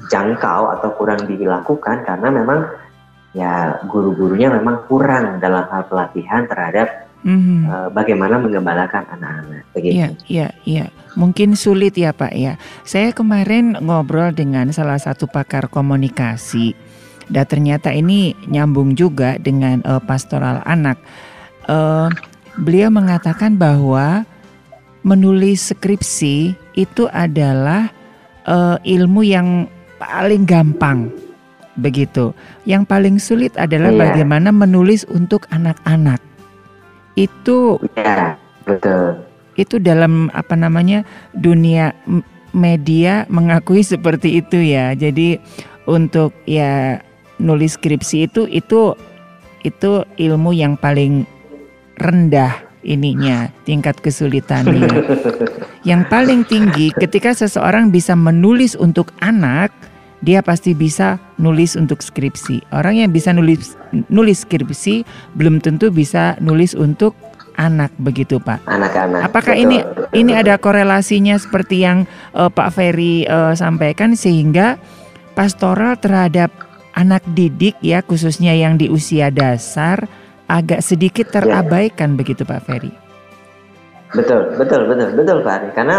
[0.04, 2.68] dijangkau atau kurang dilakukan karena memang
[3.32, 7.66] ya guru-gurunya memang kurang dalam hal pelatihan terhadap Mhm.
[7.66, 10.04] eh, bagaimana menggembalakan anak-anak begitu.
[10.04, 10.86] Iya, iya, iya.
[11.18, 12.54] Mungkin sulit ya Pak ya.
[12.86, 16.78] Saya kemarin ngobrol dengan salah satu pakar komunikasi.
[17.28, 20.96] Dan ternyata ini nyambung juga dengan eh, pastoral anak.
[21.68, 22.08] Eh,
[22.56, 24.24] beliau mengatakan bahwa
[25.04, 27.92] menulis skripsi itu adalah
[28.48, 29.68] eh, ilmu yang
[30.00, 31.12] paling gampang.
[31.78, 32.34] Begitu.
[32.66, 34.00] Yang paling sulit adalah Iya.
[34.10, 36.18] bagaimana menulis untuk anak-anak.
[37.14, 38.34] Itu Ya,
[38.66, 39.22] betul.
[39.54, 41.02] itu dalam apa namanya
[41.34, 41.94] dunia
[42.50, 44.94] media mengakui seperti itu ya.
[44.94, 45.38] Jadi
[45.86, 46.98] untuk ya
[47.38, 48.94] nulis skripsi itu itu
[49.66, 51.26] itu ilmu yang paling
[51.98, 54.86] rendah ininya tingkat kesulitannya.
[55.88, 59.74] yang paling tinggi ketika seseorang bisa menulis untuk anak,
[60.22, 62.70] dia pasti bisa nulis untuk skripsi.
[62.74, 63.74] Orang yang bisa nulis
[64.10, 65.02] nulis skripsi
[65.34, 67.14] belum tentu bisa nulis untuk
[67.58, 68.62] anak begitu, Pak.
[68.70, 69.20] Anak-anak.
[69.26, 74.78] Apakah betul, ini betul, ini ada korelasinya seperti yang eh, Pak Ferry eh, sampaikan sehingga
[75.34, 76.50] pastoral terhadap
[76.98, 80.02] anak didik ya khususnya yang di usia dasar
[80.50, 81.38] agak sedikit Ya.
[81.38, 82.90] terabaikan begitu Pak Ferry.
[84.10, 85.68] Betul, betul, betul, betul Pak Ari.
[85.76, 85.96] Karena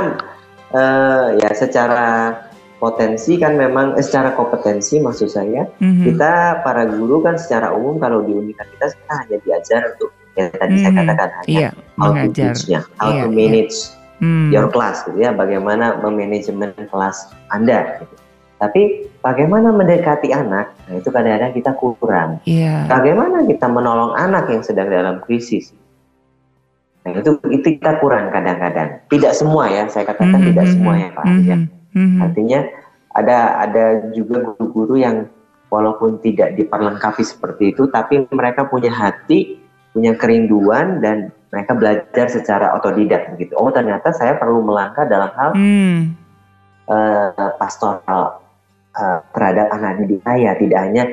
[0.69, 2.35] eh, ya secara
[2.77, 6.03] potensi kan memang eh, secara kompetensi maksud saya Mhm.
[6.05, 10.73] kita para guru kan secara umum kalau di universitas kita hanya diajar untuk ya tadi
[10.77, 10.99] saya Mhm.
[11.03, 12.45] katakan hanya Iya, how to mengajar.
[12.53, 13.35] teach-nya, how Iya, to iya.
[13.35, 13.77] manage
[14.19, 14.49] Hmm.
[14.51, 17.17] your class gitu ya, bagaimana memanajemen kelas
[17.49, 18.15] Anda gitu.
[18.59, 22.43] Tapi bagaimana mendekati anak, nah itu kadang-kadang kita kurang.
[22.43, 22.91] Iya.
[22.91, 25.71] Bagaimana kita menolong anak yang sedang dalam krisis?
[27.07, 28.99] Nah itu itu kita kurang kadang-kadang.
[29.07, 31.55] Tidak semua ya, saya katakan Mhm, tidak mhm, semua ya Pak Arya.
[31.55, 32.19] mhm, mhm.
[32.19, 32.59] Artinya
[33.15, 35.15] ada ada juga guru-guru yang
[35.71, 39.55] walaupun tidak diperlengkapi seperti itu, tapi mereka punya hati,
[39.95, 43.55] punya kerinduan dan mereka belajar secara otodidak begitu.
[43.55, 46.13] Oh ternyata saya perlu melangkah dalam hal Hmm.
[46.89, 48.38] eh, pastoral
[48.99, 51.03] eh, terhadap anak didik saya, tidak hanya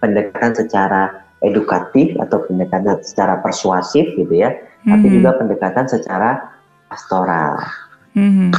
[0.00, 1.02] pendekatan secara
[1.44, 4.48] edukatif atau pendekatan secara persuasif gitu ya,
[4.84, 5.14] tapi Mhm.
[5.20, 6.40] juga pendekatan secara
[6.88, 7.60] pastoral.
[8.16, 8.52] Mhm.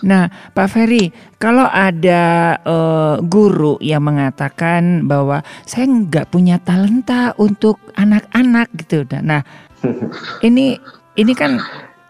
[0.00, 7.80] Nah, Pak Ferry, kalau ada eh, guru yang mengatakan bahwa saya nggak punya talenta untuk
[7.96, 9.42] anak-anak gitu, nah
[10.46, 10.76] ini
[11.16, 11.60] ini kan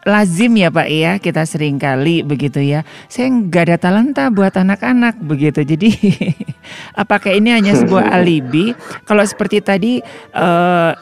[0.09, 2.87] lazim ya Pak ya kita sering kali begitu ya.
[3.13, 5.61] Saya nggak ada talenta buat anak-anak begitu.
[5.65, 5.93] Jadi
[7.03, 8.73] apakah ini hanya sebuah alibi?
[9.05, 9.93] Kalau seperti tadi
[10.35, 10.93] eh,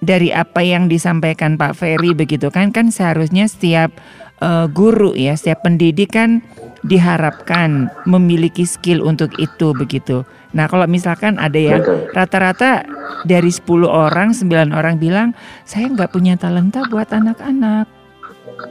[0.00, 3.92] dari apa yang disampaikan Pak Ferry begitu kan kan seharusnya setiap
[4.40, 6.40] eh, guru ya, setiap pendidik kan
[6.86, 10.22] diharapkan memiliki skill untuk itu begitu.
[10.54, 11.82] Nah, kalau misalkan ada yang
[12.14, 12.86] rata-rata
[13.26, 15.28] dari 10 orang, 9 orang bilang,
[15.66, 17.95] saya nggak punya talenta buat anak-anak.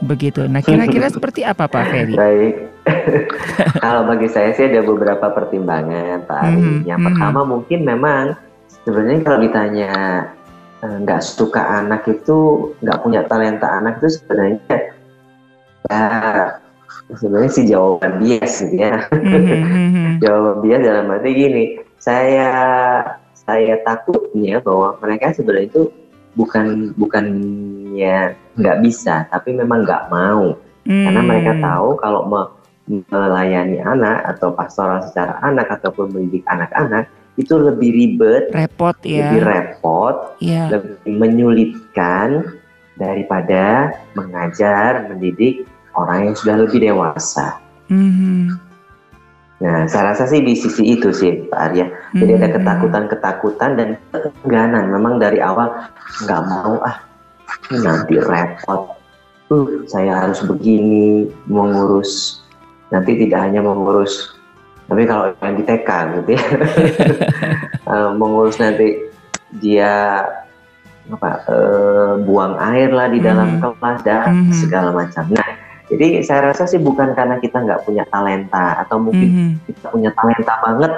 [0.02, 0.44] Begitu.
[0.46, 2.14] Nah, kira-kira seperti apa Pak Ferry?
[2.14, 2.54] Baik.
[3.84, 6.58] Kalau bagi saya sih ada beberapa pertimbangan, Pak Ari.
[6.62, 7.06] Mhm, Yang mhm.
[7.10, 8.24] pertama mungkin memang
[8.86, 9.92] sebenarnya kalau ditanya
[10.86, 14.62] eh, nggak suka anak itu, nggak punya talenta anak itu sebenarnya
[15.86, 16.02] ya
[17.14, 19.02] sebenarnya sih jawaban bias gitu ya.
[19.10, 20.10] Mhm, mhm.
[20.22, 21.64] Jawaban bias dalam arti gini,
[21.98, 22.50] saya
[23.34, 25.82] saya takutnya bahwa mereka sebenarnya itu
[26.36, 30.54] bukan bukannya nggak bisa, tapi memang nggak mau
[30.86, 31.62] karena mereka Hmm.
[31.66, 32.52] tahu kalau me-
[33.10, 39.44] melayani anak atau pastoral secara anak ataupun mendidik anak-anak itu lebih ribet, repot lebih ya.
[39.44, 40.64] repot, Iya.
[40.70, 42.46] lebih menyulitkan
[42.94, 45.66] daripada mengajar, mendidik
[45.98, 47.58] orang yang sudah lebih dewasa.
[47.90, 48.56] Mhm.
[49.56, 51.88] Nah, saya rasa sih di sisi itu sih, Pak Arya.
[52.14, 52.54] Jadi ada Mhm.
[52.60, 54.84] ketakutan-ketakutan dan keengganan.
[54.92, 55.72] Memang dari awal
[56.22, 56.96] nggak mau ah
[57.72, 58.94] nanti repot.
[59.46, 62.42] Uh, saya harus begini mengurus.
[62.90, 64.34] Nanti tidak hanya mengurus,
[64.86, 65.90] tapi kalau yang di TK
[66.22, 66.44] gitu ya,
[67.86, 68.98] Eh, mengurus nanti
[69.62, 70.22] dia
[71.06, 73.62] apa eh, buang air lah di dalam Mhm.
[73.62, 74.54] kelas dan Mhm.
[74.54, 75.22] segala macam.
[75.30, 75.48] Nah,
[75.86, 79.50] jadi saya rasa sih bukan karena kita nggak punya talenta atau mungkin Mhm.
[79.70, 80.92] kita punya talenta banget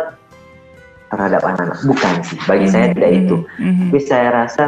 [1.08, 1.78] terhadap anak-anak.
[1.84, 3.36] Bukan sih, bagi saya Mhm, tidak mhm, itu.
[3.58, 3.86] mhm.
[3.88, 4.64] Tapi saya rasa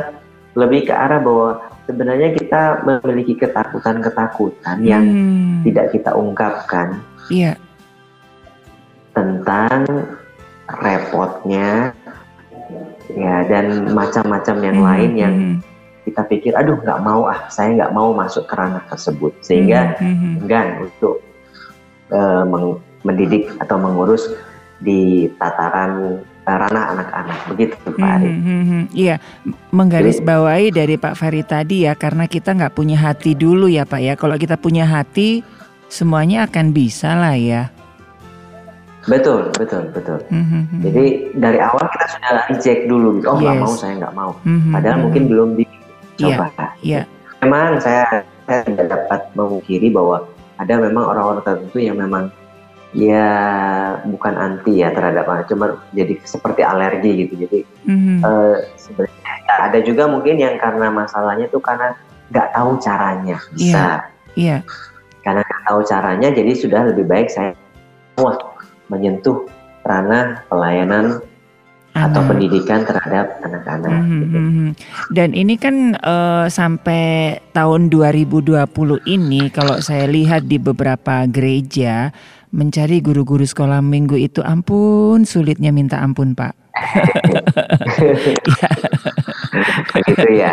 [0.57, 1.48] lebih ke arah bahwa
[1.87, 5.62] sebenarnya kita memiliki ketakutan-ketakutan yang Hmm.
[5.62, 6.98] tidak kita ungkapkan
[7.31, 7.55] Iya.
[9.11, 10.07] tentang
[10.83, 11.90] repotnya
[13.11, 15.57] ya dan macam-macam yang Mhm, lain yang mhm.
[16.07, 20.07] kita pikir aduh nggak mau ah saya nggak mau masuk ke ranah tersebut sehingga Mhm,
[20.07, 20.33] mhm.
[20.46, 21.18] enggan untuk
[22.46, 24.31] meng- mendidik atau mengurus
[24.79, 28.29] di tataran ranah anak-anak begitu Pak Ari.
[28.29, 28.83] Mhm, mhm.
[28.90, 33.85] Iya, m- menggarisbawahi dari Pak Ferry tadi ya, karena kita nggak punya hati dulu ya
[33.85, 34.14] Pak ya.
[34.16, 35.44] Kalau kita punya hati,
[35.87, 37.68] semuanya akan bisa lah ya.
[39.09, 40.20] Betul betul betul.
[40.29, 40.81] Mhm, mhm.
[40.85, 41.05] Jadi
[41.40, 43.26] dari awal kita sudah reject dulu gitu.
[43.33, 43.62] Oh nggak Yes.
[43.64, 44.33] mau saya nggak mau.
[44.44, 45.03] Mhm, Padahal mhm.
[45.09, 46.46] mungkin belum dicoba.
[46.85, 47.03] Iya.
[47.40, 48.05] Memang saya
[48.44, 50.20] saya tidak dapat memungkiri bahwa
[50.61, 52.29] ada memang orang-orang tertentu yang memang
[52.90, 53.31] ya
[54.03, 57.35] bukan anti ya terhadap anak, cuma jadi seperti alergi gitu.
[57.46, 58.18] Jadi Mhm.
[58.22, 61.94] eh, sebenarnya ya, ada juga mungkin yang karena masalahnya tuh karena
[62.31, 64.07] nggak tahu caranya bisa
[64.38, 64.62] Iya.
[65.26, 67.59] karena nggak tahu caranya jadi sudah lebih baik saya
[68.14, 68.38] wah
[68.87, 69.50] menyentuh
[69.83, 71.18] ranah pelayanan
[71.90, 72.31] atau Anak.
[72.31, 73.90] pendidikan terhadap anak-anak.
[74.07, 74.38] Gitu.
[74.38, 74.68] mhm.
[75.11, 77.03] Dan ini kan eh, sampai
[77.50, 82.14] tahun 2020 ini kalau saya lihat di beberapa gereja
[82.51, 86.55] mencari guru-guru sekolah minggu itu ampun sulitnya minta ampun Pak.
[89.95, 90.53] Begitu ya.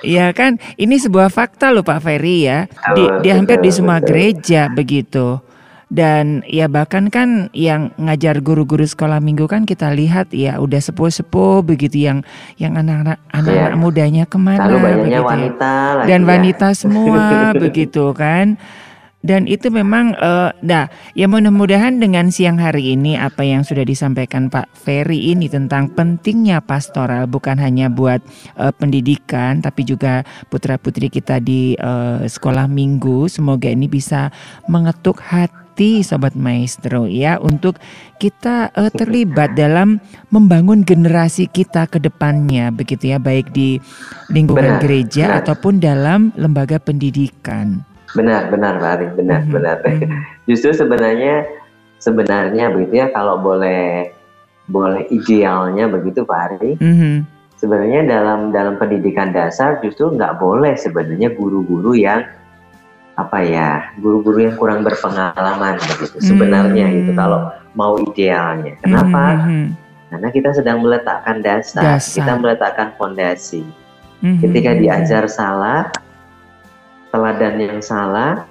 [0.00, 2.64] Iya kan, ini sebuah fakta loh Pak Ferry ya.
[2.94, 4.08] Di, di hampir di semua betul.
[4.08, 5.40] gereja begitu.
[5.88, 11.64] Dan ya bahkan kan yang ngajar guru-guru sekolah minggu kan kita lihat ya udah sepuh-sepuh
[11.64, 12.20] begitu yang
[12.60, 13.80] yang anak-anak anak-anak Iya.
[13.80, 15.24] mudanya ke mana Lalu banyaknya begitu ya.
[15.24, 16.28] wanita lagi dan ya.
[16.28, 17.24] wanita semua
[17.64, 18.46] begitu kan.
[19.26, 20.86] Dan itu memang uh, nah
[21.18, 26.62] ya mudah-mudahan dengan siang hari ini apa yang sudah disampaikan Pak Ferry ini tentang pentingnya
[26.62, 28.22] pastoral bukan hanya buat
[28.54, 30.22] uh, pendidikan tapi juga
[30.54, 34.30] putra-putri kita di uh, sekolah minggu semoga ini bisa
[34.70, 37.82] mengetuk hati sobat maestro ya untuk
[38.22, 39.98] kita uh, terlibat dalam
[40.30, 43.82] membangun generasi kita ke depannya begitu ya baik di
[44.30, 45.38] lingkungan benar, gereja benar.
[45.42, 47.87] ataupun dalam lembaga pendidikan.
[48.16, 49.54] Benar, benar Pak Ari, benar, mm-hmm.
[49.54, 49.76] benar.
[49.84, 50.20] Mm-hmm.
[50.48, 51.44] Justru sebenarnya
[51.98, 54.14] sebenarnya begitu ya kalau boleh
[54.68, 56.72] boleh idealnya begitu Pak Ari.
[56.80, 57.16] Mm-hmm.
[57.58, 62.22] Sebenarnya dalam dalam pendidikan dasar justru nggak boleh sebenarnya guru-guru yang
[63.18, 67.00] apa ya guru-guru yang kurang berpengalaman begitu sebenarnya mm-hmm.
[67.02, 68.78] itu kalau mau idealnya.
[68.78, 69.42] Kenapa?
[69.42, 69.66] Mm-hmm.
[70.08, 72.14] Karena kita sedang meletakkan dasar, dasar.
[72.22, 73.66] kita meletakkan fondasi.
[74.22, 74.38] Mm-hmm.
[74.38, 75.90] Ketika diajar salah,
[77.08, 78.44] teladan yang salah,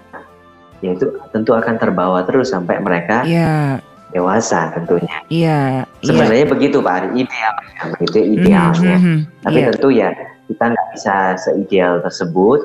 [0.81, 3.81] ya itu tentu akan terbawa terus sampai mereka yeah.
[4.13, 5.17] dewasa tentunya.
[5.29, 5.85] Iya.
[5.85, 6.53] Yeah, Sebenarnya yeah.
[6.53, 8.95] begitu Pak Ari, idealnya, begitu idealnya.
[8.97, 9.67] Mm -hmm, Tapi yeah.
[9.71, 10.09] tentu ya
[10.47, 12.59] kita nggak bisa seideal tersebut.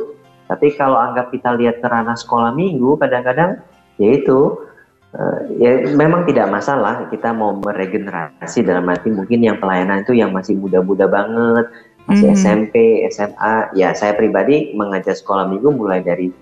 [0.47, 3.57] Tapi kalau anggap kita lihat ke ranah sekolah minggu, kadang-kadang
[3.97, 4.61] ya itu
[5.17, 10.33] uh, ya memang tidak masalah kita mau meregenerasi dalam arti mungkin yang pelayanan itu yang
[10.33, 11.67] masih muda-muda banget
[12.11, 12.43] masih mm -hmm.
[12.43, 12.75] SMP,
[13.11, 13.55] SMA.
[13.79, 16.33] Ya saya pribadi mengajar sekolah minggu mulai dari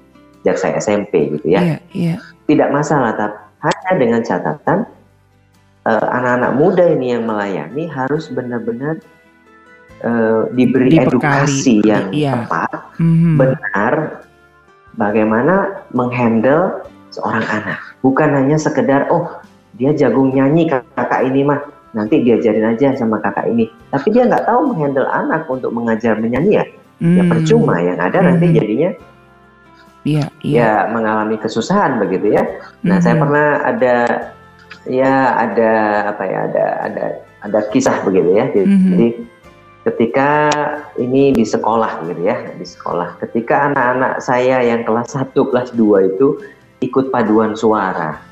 [0.40, 1.60] sejak saya SMP gitu ya.
[1.60, 2.18] Yeah, yeah.
[2.48, 4.78] Tidak masalah, tapi hanya dengan catatan
[5.84, 9.04] eh, anak-anak uh, muda ini yang melayani harus benar-benar
[10.00, 11.12] uh, diberi Dibekali.
[11.12, 12.48] edukasi yang yeah.
[12.48, 13.34] tepat, mm -hmm.
[13.36, 13.94] benar,
[14.96, 17.78] bagaimana menghandle seorang anak.
[18.00, 19.44] Bukan hanya sekedar oh
[19.76, 21.60] dia jagung nyanyi kakak ini mah
[21.90, 26.62] nanti diajarin aja sama kakak ini tapi dia nggak tahu menghandle anak untuk mengajar menyanyi
[26.62, 26.64] ya, ya
[27.02, 27.16] hmm.
[27.18, 28.26] ya percuma yang ada hmm.
[28.30, 28.90] nanti jadinya
[30.06, 30.58] ya, ya.
[30.62, 32.46] ya mengalami kesusahan begitu ya
[32.86, 33.04] nah hmm.
[33.04, 33.96] saya pernah ada
[34.86, 35.72] ya ada
[36.14, 37.04] apa ya ada ada
[37.40, 38.86] ada kisah begitu ya jadi, hmm.
[38.94, 39.08] jadi
[39.80, 40.30] ketika
[41.00, 46.10] ini di sekolah gitu ya di sekolah ketika anak-anak saya yang kelas 1 kelas 2
[46.14, 46.38] itu
[46.84, 48.29] ikut paduan suara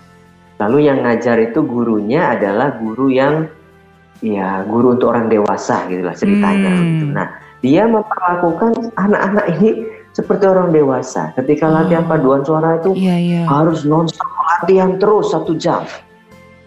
[0.58, 3.46] Lalu yang ngajar itu gurunya adalah guru yang
[4.18, 6.72] ya guru untuk orang dewasa gitu lah ceritanya.
[6.74, 6.82] Hmm.
[6.82, 7.04] Gitu.
[7.14, 7.26] Nah
[7.62, 11.30] dia memperlakukan anak-anak ini seperti orang dewasa.
[11.38, 11.74] Ketika oh.
[11.78, 13.46] latihan paduan suara itu yeah, yeah.
[13.46, 14.26] harus nonstop
[14.58, 15.86] latihan terus satu jam.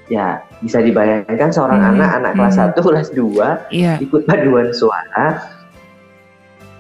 [0.08, 1.92] Ya bisa dibayangkan seorang hmm.
[1.96, 2.76] anak anak kelas hmm.
[2.76, 3.96] 1 kelas 2 yeah.
[4.00, 5.40] ikut paduan suara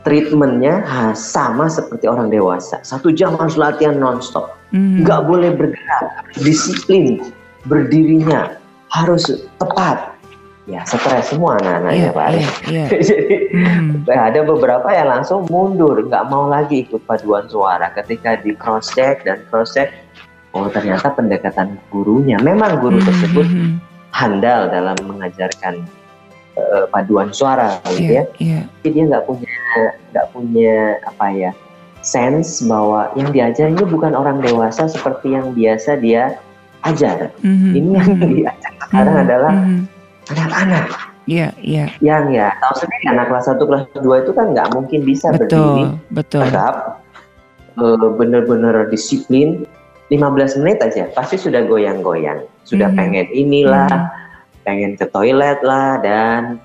[0.01, 0.81] treatmentnya
[1.13, 2.81] sama seperti orang dewasa.
[2.81, 5.05] Satu jam harus latihan nonstop, mm.
[5.05, 7.21] nggak boleh bergerak, disiplin,
[7.69, 8.57] berdirinya
[8.89, 10.09] harus tepat.
[10.69, 12.87] Ya stres semua anak-anaknya yeah, Pak Yeah, yeah.
[13.01, 14.05] Jadi mm.
[14.29, 17.89] ada beberapa yang langsung mundur, nggak mau lagi ikut paduan suara.
[17.93, 19.89] Ketika di cross check dan cross check,
[20.53, 23.05] oh ternyata pendekatan gurunya, memang guru mm.
[23.09, 23.73] tersebut hmm.
[24.13, 25.81] handal dalam mengajarkan
[26.57, 28.41] uh, paduan suara gitu yeah, ya.
[28.41, 28.63] Yeah.
[28.83, 29.55] Jadi dia nggak punya
[30.11, 30.75] nggak punya
[31.07, 31.51] apa ya
[32.01, 36.41] sense bahwa yang diajar ini bukan orang dewasa seperti yang biasa dia
[36.81, 37.29] ajar.
[37.45, 37.71] Mm-hmm.
[37.77, 38.31] Ini yang mm-hmm.
[38.41, 39.29] diajar sekarang mm-hmm.
[39.29, 40.31] adalah mm-hmm.
[40.33, 40.85] anak-anak.
[41.29, 41.85] Iya, iya.
[42.01, 45.45] Yang ya tahu sendiri anak kelas 1 kelas 2 itu kan nggak mungkin bisa betul,
[45.45, 46.43] berdiri betul.
[46.49, 49.69] uh, benar-benar disiplin
[50.09, 52.97] 15 menit aja pasti sudah goyang-goyang, sudah mm-hmm.
[52.99, 54.20] pengen inilah, mm-hmm
[54.62, 56.62] pengen ke toilet lah dan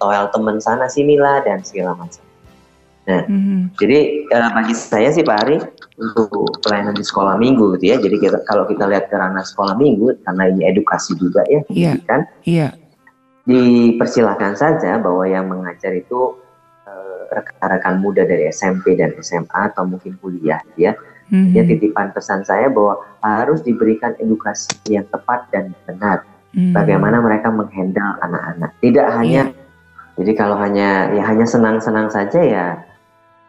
[0.00, 2.24] toilet teman sana sini lah dan segala macam.
[3.08, 3.60] Nah, mm-hmm.
[3.80, 3.98] jadi
[4.30, 5.56] uh, bagi saya sih Pak Ari
[5.98, 6.30] untuk
[6.62, 7.96] pelayanan di sekolah minggu gitu ya.
[7.98, 11.96] Jadi kita, kalau kita lihat ke ranah sekolah minggu karena ini edukasi juga ya, yeah.
[12.06, 12.28] kan?
[12.46, 12.70] Iya.
[12.70, 12.72] Yeah.
[13.50, 16.38] Dipersilahkan saja bahwa yang mengajar itu
[16.86, 20.94] uh, rekan-rekan muda dari SMP dan SMA atau mungkin kuliah gitu ya.
[21.34, 21.56] Mm-hmm.
[21.56, 26.74] Ya titipan pesan saya bahwa harus diberikan edukasi yang tepat dan benar hmm.
[26.74, 28.70] bagaimana mereka menghandle anak-anak.
[28.82, 30.16] Tidak hanya yeah.
[30.18, 32.66] jadi kalau hanya ya hanya senang-senang saja ya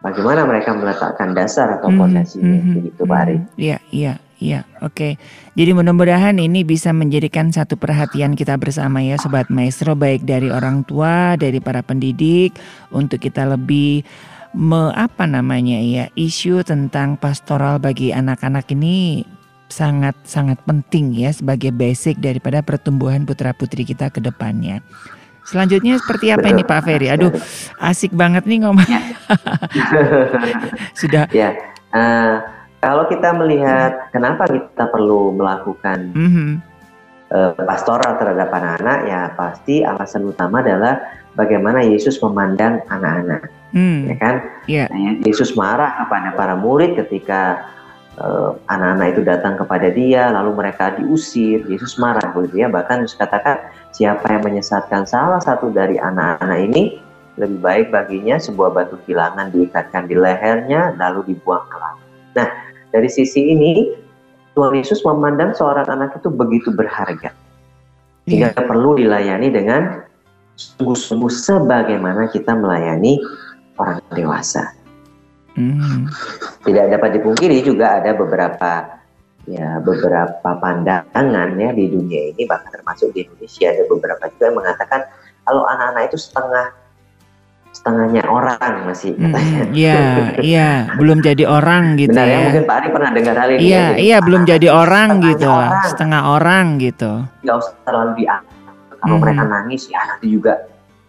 [0.01, 2.65] bagaimana mereka meletakkan dasar atau fondasinya hmm.
[2.65, 2.75] hmm.
[2.81, 3.37] begitu Pak Ari.
[3.57, 4.15] Iya, iya.
[4.41, 4.97] Iya, oke.
[4.97, 5.13] Okay.
[5.53, 10.81] Jadi mudah-mudahan ini bisa menjadikan satu perhatian kita bersama ya Sobat Maestro baik dari orang
[10.81, 12.57] tua, dari para pendidik
[12.89, 14.01] untuk kita lebih
[14.57, 19.23] me, apa namanya ya isu tentang pastoral bagi anak-anak ini
[19.71, 24.83] sangat sangat penting ya sebagai basic daripada pertumbuhan putra putri kita ke depannya.
[25.41, 27.09] Selanjutnya seperti apa ini Pak Ferry?
[27.09, 27.33] Aduh,
[27.81, 28.85] asik banget nih ngomong.
[28.85, 29.01] Ya.
[31.01, 31.25] Sudah.
[31.33, 31.57] Ya,
[31.97, 32.45] uh,
[32.77, 36.49] kalau kita melihat kenapa kita perlu melakukan mm -hmm.
[37.33, 41.01] uh, pastoral terhadap anak-anak, ya pasti alasan utama adalah
[41.33, 43.99] bagaimana Yesus memandang anak-anak, mm.
[44.13, 44.35] ya kan?
[44.69, 44.87] Yeah.
[45.25, 47.65] Yesus marah kepada para murid ketika
[48.67, 53.71] anak-anak itu datang kepada dia lalu mereka diusir Yesus marah begitu ya bahkan Yesus katakan
[53.95, 56.99] siapa yang menyesatkan salah satu dari anak-anak ini
[57.39, 62.03] lebih baik baginya sebuah batu kilangan diikatkan di lehernya lalu dibuang ke laut.
[62.35, 62.47] Nah,
[62.91, 63.95] dari sisi ini
[64.51, 67.31] Tuhan Yesus memandang seorang anak itu begitu berharga.
[68.27, 68.67] Sehingga yeah.
[68.67, 70.03] perlu dilayani dengan
[70.59, 73.23] sungguh-sungguh sebagaimana kita melayani
[73.79, 74.75] orang dewasa.
[75.57, 76.07] Mm.
[76.63, 79.01] Tidak dapat dipungkiri juga ada beberapa
[79.49, 84.57] ya beberapa pandangan ya di dunia ini bahkan termasuk di Indonesia ada beberapa juga yang
[84.61, 85.01] mengatakan
[85.41, 86.65] kalau anak-anak itu setengah
[87.71, 89.63] setengahnya orang masih katanya.
[89.71, 89.99] Iya,
[90.43, 92.35] iya, belum jadi orang gitu Benar ya.
[92.35, 92.43] ya.
[92.45, 93.59] Mungkin Pak Ari pernah dengar hal ini.
[93.63, 95.71] Iya, ya, iya belum jadi orang gitu orang.
[95.71, 97.11] lah, setengah orang gitu.
[97.47, 98.59] Gak usah terlalu dianggap.
[99.01, 99.23] Kalau hmm.
[99.23, 100.53] mereka nangis ya nanti juga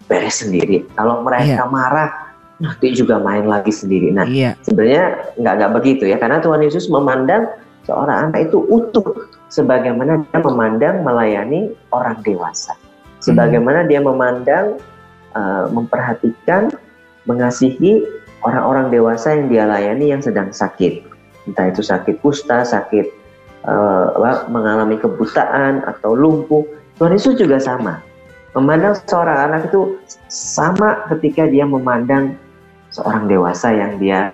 [0.06, 0.86] beres sendiri.
[0.94, 1.68] Kalau mereka iya.
[1.68, 2.31] marah
[2.62, 4.14] nanti juga main lagi sendiri.
[4.14, 4.54] Nah, iya.
[4.62, 7.50] sebenarnya nggak nggak begitu ya, karena Tuhan Yesus memandang
[7.82, 12.78] seorang anak itu utuh, sebagaimana dia memandang melayani orang dewasa,
[13.18, 13.88] sebagaimana hmm.
[13.90, 14.78] dia memandang
[15.34, 16.70] uh, memperhatikan,
[17.26, 18.06] mengasihi
[18.46, 21.02] orang-orang dewasa yang dia layani yang sedang sakit,
[21.50, 23.10] entah itu sakit kusta, sakit
[23.66, 24.14] uh,
[24.46, 26.62] mengalami kebutaan atau lumpuh
[27.02, 27.98] Tuhan Yesus juga sama.
[28.52, 29.96] Memandang seorang anak itu
[30.28, 32.36] sama ketika dia memandang
[32.92, 34.30] seorang dewasa yang dia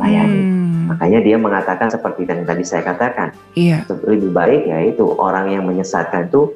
[0.00, 0.40] layani.
[0.40, 0.88] Hmm.
[0.90, 3.30] Makanya dia mengatakan seperti yang tadi saya katakan.
[3.54, 3.86] Iya.
[3.86, 6.50] Lebih baik ya itu orang yang menyesatkan itu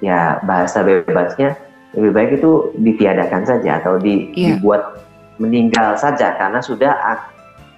[0.00, 1.58] ya bahasa bebasnya
[1.94, 4.58] lebih baik itu ditiadakan saja atau di, iya.
[4.58, 4.98] dibuat
[5.38, 6.90] meninggal saja karena sudah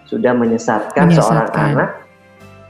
[0.09, 1.21] sudah menyesatkan, menyesatkan.
[1.21, 1.91] seorang anak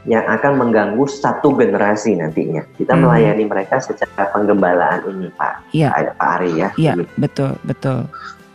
[0.06, 2.62] yang akan mengganggu satu generasi nantinya.
[2.78, 3.02] Kita hmm.
[3.02, 5.54] melayani mereka secara penggembalaan ini, Pak.
[5.74, 5.88] Iya.
[6.14, 6.68] Pak Ari ya.
[6.78, 8.06] Iya, betul, betul.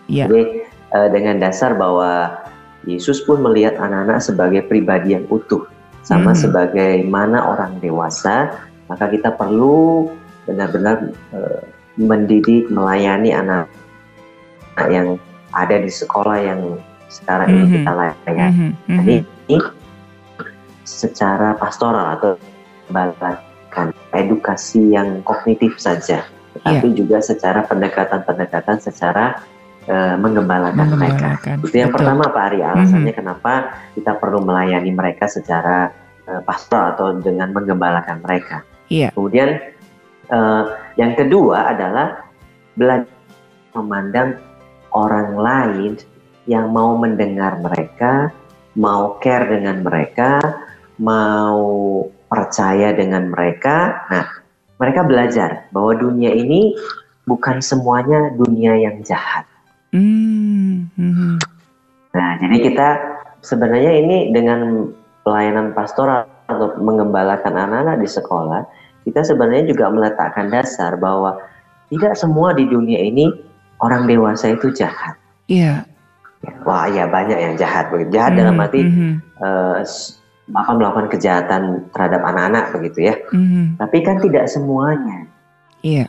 [0.08, 0.32] Iya.
[0.32, 2.40] Jadi uh, dengan dasar bahwa
[2.88, 5.70] Yesus pun melihat anak-anak sebagai pribadi yang utuh,
[6.02, 6.40] sama hmm.
[6.42, 8.58] sebagaimana orang dewasa,
[8.90, 10.10] maka kita perlu
[10.50, 11.62] benar-benar uh,
[12.00, 13.70] mendidik, melayani anak,
[14.74, 15.08] anak yang
[15.54, 16.62] ada di sekolah yang
[17.12, 17.74] sekarang ini hmm.
[17.76, 18.48] kita layani.
[18.50, 18.98] Hmm.
[19.04, 19.16] Jadi
[19.52, 19.60] ini
[20.88, 22.32] secara pastoral atau
[22.90, 26.26] balakan edukasi yang kognitif saja,
[26.58, 26.98] tetapi yeah.
[26.98, 29.44] juga secara pendekatan-pendekatan secara
[29.88, 31.30] uh, menggembalakan, mereka.
[31.64, 31.98] Itu yang Betul.
[32.04, 33.18] pertama Pak Ari, alasannya mm -hmm.
[33.18, 33.54] kenapa
[33.98, 35.90] kita perlu melayani mereka secara
[36.28, 38.62] uh, pastoral atau dengan menggembalakan mereka.
[38.92, 39.16] Yeah.
[39.16, 39.62] Kemudian
[40.30, 40.64] uh,
[41.00, 42.28] yang kedua adalah
[42.76, 43.10] belajar
[43.72, 44.36] memandang
[44.92, 45.92] orang lain
[46.50, 48.34] yang mau mendengar mereka,
[48.76, 50.42] mau care dengan mereka,
[51.00, 54.26] mau percaya dengan mereka, nah
[54.80, 56.76] mereka belajar bahwa dunia ini
[57.28, 59.46] bukan semuanya dunia yang jahat.
[59.92, 61.36] Mm -hmm.
[62.12, 62.88] Nah, jadi kita
[63.44, 64.92] sebenarnya ini dengan
[65.24, 68.62] pelayanan pastoral atau mengembalakan anak-anak di sekolah,
[69.08, 71.40] kita sebenarnya juga meletakkan dasar bahwa
[71.92, 73.32] tidak semua di dunia ini
[73.84, 75.16] orang dewasa itu jahat.
[75.48, 75.84] Iya.
[76.42, 76.58] Yeah.
[76.66, 77.94] Wah, ya banyak yang jahat.
[78.10, 78.40] Jahat mm -hmm.
[78.40, 79.12] dalam arti mm -hmm.
[79.44, 79.80] uh,
[80.52, 83.16] akan melakukan kejahatan terhadap anak-anak begitu ya.
[83.32, 83.80] Mm-hmm.
[83.80, 85.28] Tapi kan tidak semuanya.
[85.86, 86.06] Iya.
[86.06, 86.08] Yeah.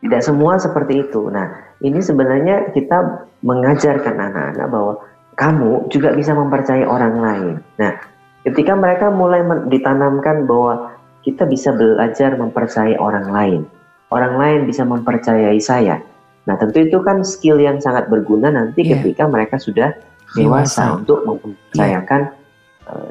[0.00, 1.28] Tidak semua seperti itu.
[1.28, 4.94] Nah, ini sebenarnya kita mengajarkan anak-anak bahwa
[5.40, 7.54] kamu juga bisa mempercayai orang lain.
[7.80, 7.96] Nah,
[8.44, 9.40] ketika mereka mulai
[9.72, 10.92] ditanamkan bahwa
[11.24, 13.60] kita bisa belajar mempercayai orang lain,
[14.12, 16.04] orang lain bisa mempercayai saya.
[16.44, 19.00] Nah, tentu itu kan skill yang sangat berguna nanti yeah.
[19.00, 19.96] ketika mereka sudah
[20.36, 20.84] dewasa, dewasa.
[21.00, 22.92] untuk mempercayakan yeah.
[22.92, 23.10] uh,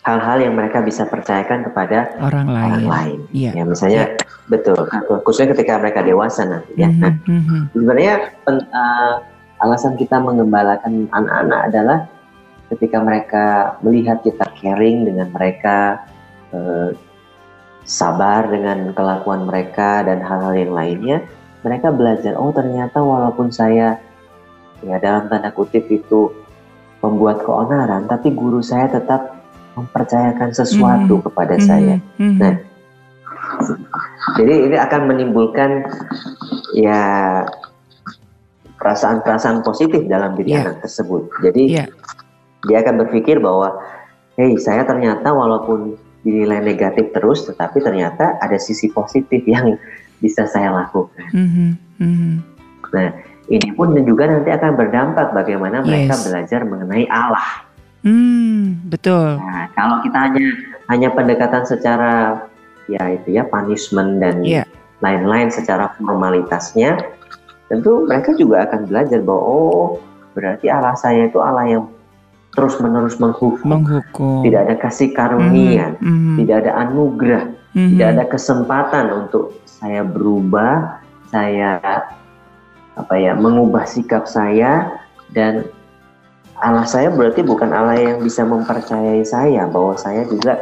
[0.00, 2.72] hal-hal yang mereka bisa percayakan kepada orang lain.
[2.72, 3.18] Orang lain.
[3.36, 3.52] Yeah.
[3.52, 4.48] Ya misalnya yeah.
[4.48, 4.88] betul,
[5.24, 6.88] khususnya ketika mereka dewasa nanti ya.
[6.88, 7.02] Mm-hmm.
[7.04, 7.60] Nah, mm-hmm.
[7.76, 8.14] sebenarnya
[8.48, 9.14] pen, uh,
[9.60, 11.98] alasan kita mengembalakan anak-anak adalah
[12.72, 13.44] ketika mereka
[13.84, 16.00] melihat kita caring dengan mereka,
[16.56, 16.96] uh,
[17.84, 21.18] sabar dengan kelakuan mereka dan hal-hal yang lainnya,
[21.60, 22.40] mereka belajar.
[22.40, 24.00] Oh ternyata walaupun saya
[24.80, 26.32] ya dalam tanda kutip itu
[27.04, 29.39] membuat keonaran, tapi guru saya tetap
[29.76, 31.96] mempercayakan sesuatu mm kepada mm saya.
[32.18, 32.54] mm Nah,
[34.38, 35.84] jadi ini akan menimbulkan
[36.76, 37.02] ya
[38.80, 40.64] perasaan-perasaan positif dalam diri yeah.
[40.64, 41.28] anak tersebut.
[41.44, 41.88] Jadi yeah.
[42.64, 43.76] dia akan berpikir bahwa,
[44.40, 49.76] hey saya ternyata walaupun dinilai negatif terus, tetapi ternyata ada sisi positif yang
[50.20, 51.28] bisa saya lakukan.
[51.32, 51.70] Mm-hmm.
[52.00, 52.32] Mm-hmm.
[52.92, 53.08] Nah,
[53.48, 56.24] ini pun juga nanti akan berdampak bagaimana mereka yes.
[56.28, 57.66] belajar mengenai Allah.
[58.00, 59.36] Hmm, betul.
[59.36, 60.46] Nah, kalau kita hanya
[60.88, 62.44] hanya pendekatan secara
[62.88, 64.66] ya itu ya punishment dan yeah.
[65.04, 66.96] lain-lain secara formalitasnya,
[67.68, 69.86] tentu mereka juga akan belajar bahwa oh
[70.32, 71.84] berarti Allah saya itu Allah yang
[72.50, 74.42] terus-menerus menghukum, Menghukum.
[74.42, 77.44] tidak ada kasih karunia, Mhm, mhm, tidak ada anugerah,
[77.78, 77.88] mhm.
[77.94, 80.98] tidak ada kesempatan untuk saya berubah,
[81.30, 81.78] saya
[82.98, 84.90] apa ya mengubah sikap saya
[85.30, 85.62] dan
[86.60, 90.60] Allah saya berarti bukan Allah yang bisa mempercayai saya bahwa saya juga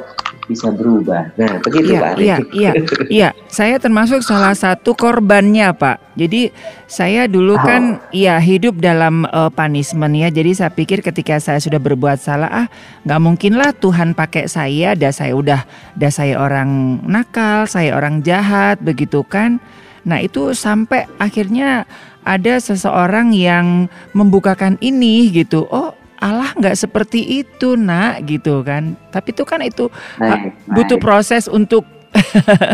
[0.48, 1.28] bisa berubah.
[1.36, 2.22] Nah, begitu Iya, Pak Ari.
[2.24, 2.72] iya, iya,
[3.20, 3.28] iya.
[3.52, 6.16] Saya termasuk salah satu korbannya, Pak.
[6.16, 6.48] Jadi
[6.88, 7.60] saya dulu Oh.
[7.60, 10.32] kan, iya hidup dalam eh, punishment ya.
[10.32, 12.66] Jadi saya pikir ketika saya sudah berbuat salah, ah
[13.04, 14.96] nggak mungkin lah Tuhan pakai saya.
[14.96, 19.60] Dah saya udah, dah saya orang nakal, saya orang jahat, begitu kan.
[20.08, 21.84] Nah itu sampai akhirnya
[22.22, 25.66] ada seseorang yang membukakan ini gitu.
[25.68, 28.98] Oh Allah nggak seperti itu nak gitu kan.
[29.10, 29.86] Tapi itu kan itu
[30.18, 31.04] Baik, butuh baik.
[31.06, 31.86] proses untuk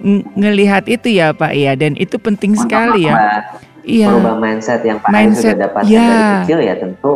[0.00, 3.44] ng- ngelihat itu ya Pak ya dan itu penting Untuk sekali ya.
[3.80, 4.12] Iya.
[4.12, 6.04] Merubah mindset yang Pak Mindset, sudah dapatkan ya.
[6.04, 7.12] dari kecil ya tentu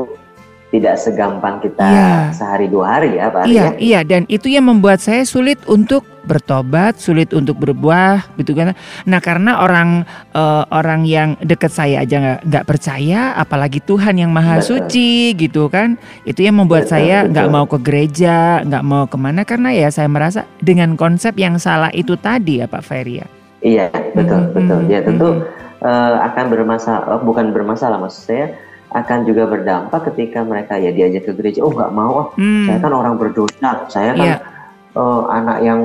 [0.74, 2.10] tidak segampang kita Iya.
[2.34, 3.70] sehari dua hari ya Pak Ari Iya, ya.
[3.78, 8.72] iya dan itu yang membuat saya sulit untuk bertobat, sulit untuk berbuah gitu kan.
[9.04, 14.58] Nah, karena orang eh, orang yang dekat saya aja nggak percaya, apalagi Tuhan yang Maha
[14.58, 14.88] Betul.
[14.88, 16.00] Suci gitu kan.
[16.24, 19.92] Itu yang membuat Betul, saya nggak mau ke gereja, nggak mau ke mana karena ya
[19.92, 23.28] saya merasa dengan konsep yang salah itu tadi ya Pak Ferry ya.
[23.64, 24.80] Iya, betul, betul.
[24.88, 25.84] Ya tentu mhm.
[25.84, 28.46] eh, akan bermasalah, bukan bermasalah maksud saya
[28.94, 31.66] akan juga berdampak ketika mereka ya diajak ke gereja.
[31.66, 32.28] Oh nggak mau, ah.
[32.38, 34.36] Hmm, saya kan orang berdosa, saya kan Iya.
[34.94, 35.80] eh, anak yang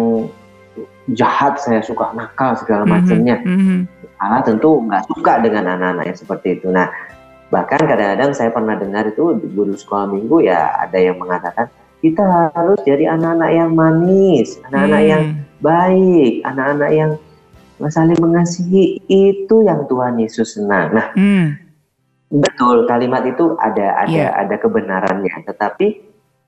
[1.17, 3.35] jahat, saya suka nakal segala mhm, macamnya.
[3.41, 3.77] mhm.
[4.19, 6.67] Allah tentu nggak suka dengan anak-anak yang seperti itu.
[6.69, 6.91] Nah,
[7.49, 11.65] bahkan kadang-kadang saya pernah dengar itu di guru sekolah minggu ya ada yang mengatakan
[12.03, 17.11] kita harus jadi anak-anak yang manis, anak-anak yang Hmm, baik, anak-anak yang
[17.87, 20.91] saling mengasihi itu yang Tuhan Yesus senang.
[20.95, 21.68] Nah, hmm,
[22.29, 24.29] betul kalimat itu ada ada Iya.
[24.37, 25.87] ada kebenarannya, tetapi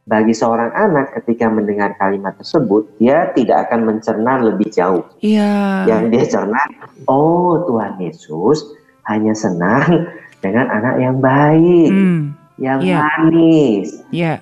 [0.02, 5.06] bagi seorang anak ketika mendengar kalimat tersebut, dia tidak akan mencerna lebih jauh.
[5.22, 5.86] Iya.
[5.86, 6.62] Yang dia cerna,
[7.06, 8.74] oh Tuhan Yesus
[9.06, 10.10] hanya senang
[10.42, 12.98] dengan anak yang baik, Hmm, yang Iya.
[12.98, 14.42] manis, ya.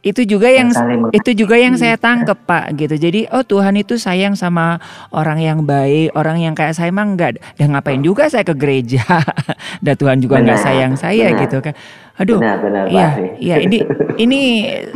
[0.00, 0.72] Itu juga yang
[1.12, 2.96] itu juga yang saya tangkep Pak gitu.
[2.96, 4.80] Jadi oh Tuhan itu sayang sama
[5.12, 7.36] orang yang baik, orang yang kayak saya mah enggak.
[7.60, 9.04] Dan ngapain juga saya ke gereja?
[9.84, 11.40] Dan Tuhan juga nggak Benar, sayang saya benar.
[11.44, 11.74] gitu kan.
[12.16, 12.40] Aduh.
[12.40, 13.28] benar-benar Iya, Pak Ari.
[13.40, 13.78] iya ini
[14.16, 14.40] ini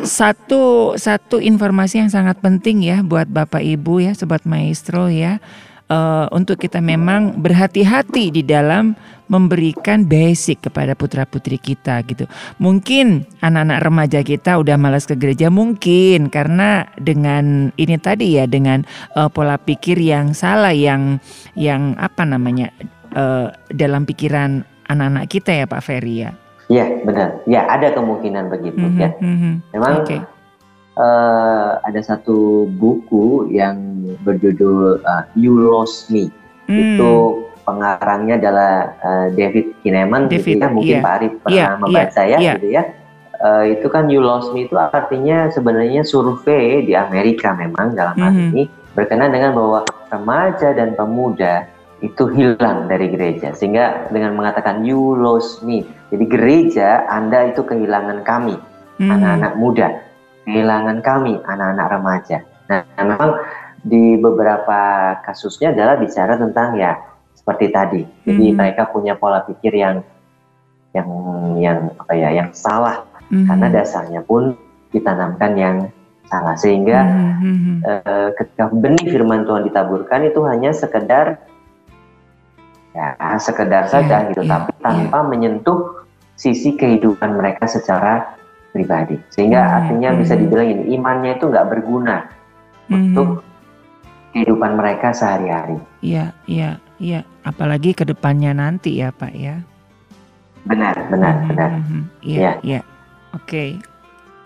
[0.05, 5.37] satu satu informasi yang sangat penting ya buat Bapak Ibu ya sobat maestro ya.
[5.95, 8.99] Eh, untuk kita memang berhati-hati di dalam
[9.31, 12.27] memberikan basic kepada putra-putri kita gitu.
[12.59, 18.83] Mungkin anak-anak remaja kita udah malas ke gereja mungkin karena dengan ini tadi ya dengan
[19.15, 21.23] eh, pola pikir yang salah yang
[21.55, 22.75] yang apa namanya
[23.15, 26.35] eh, dalam pikiran anak-anak kita ya Pak Ferry ya.
[26.67, 29.11] Iya benar, ya ada kemungkinan begitu Mhm, ya.
[29.21, 29.53] mhm.
[29.79, 30.17] Memang Oke.
[30.95, 33.77] Eh, ada satu buku yang
[34.23, 36.31] berjudul eh, You Lost Me.
[36.65, 36.79] Hmm.
[36.97, 37.13] Itu
[37.65, 40.69] pengarangnya adalah eh, David Kineman gitu David, ya.
[40.71, 41.03] Mungkin iya.
[41.03, 42.53] Pak Arif pernah Iya, membaca ya iya.
[42.57, 42.83] gitu ya.
[43.35, 48.33] Eh, itu kan You Lost Me itu artinya sebenarnya survei di Amerika memang dalam hal
[48.33, 48.49] Mhm.
[48.55, 48.63] ini
[48.95, 51.67] berkenan dengan bahwa remaja dan pemuda
[51.99, 55.83] itu hilang dari gereja sehingga dengan mengatakan you lost me
[56.13, 58.55] jadi gereja anda itu kehilangan kami
[59.03, 59.11] Mhm.
[59.11, 59.89] anak-anak muda,
[60.45, 62.39] kehilangan kami anak-anak remaja.
[62.69, 63.31] Nah, memang
[63.85, 66.97] di beberapa kasusnya adalah bicara tentang ya
[67.37, 68.03] seperti tadi.
[68.25, 68.57] Jadi Mhm.
[68.57, 70.01] mereka punya pola pikir yang
[70.95, 71.09] yang
[71.59, 73.51] yang apa ya, yang salah Mhm.
[73.51, 74.55] karena dasarnya pun
[74.95, 75.77] ditanamkan yang
[76.31, 77.75] salah sehingga Mhm, mhm.
[77.85, 81.43] eh, ketika benih firman Tuhan ditaburkan itu hanya sekedar
[82.95, 86.07] ya sekedar saja Iya, gitu iya, tapi tanpa menyentuh
[86.39, 88.39] sisi kehidupan mereka secara
[88.75, 90.19] pribadi sehingga Hmm, artinya hmm.
[90.19, 92.27] bisa dibilang ini imannya itu nggak berguna
[92.91, 92.95] Mhm.
[93.15, 93.29] untuk
[94.35, 97.23] kehidupan mereka sehari-hari Iya, iya, iya.
[97.41, 99.63] Apalagi ke depannya nanti ya, Pak ya.
[100.65, 102.01] benar benar Mhm, benar mhm.
[102.21, 102.53] Iya, Ya.
[102.63, 102.81] iya.
[103.31, 103.79] Oke.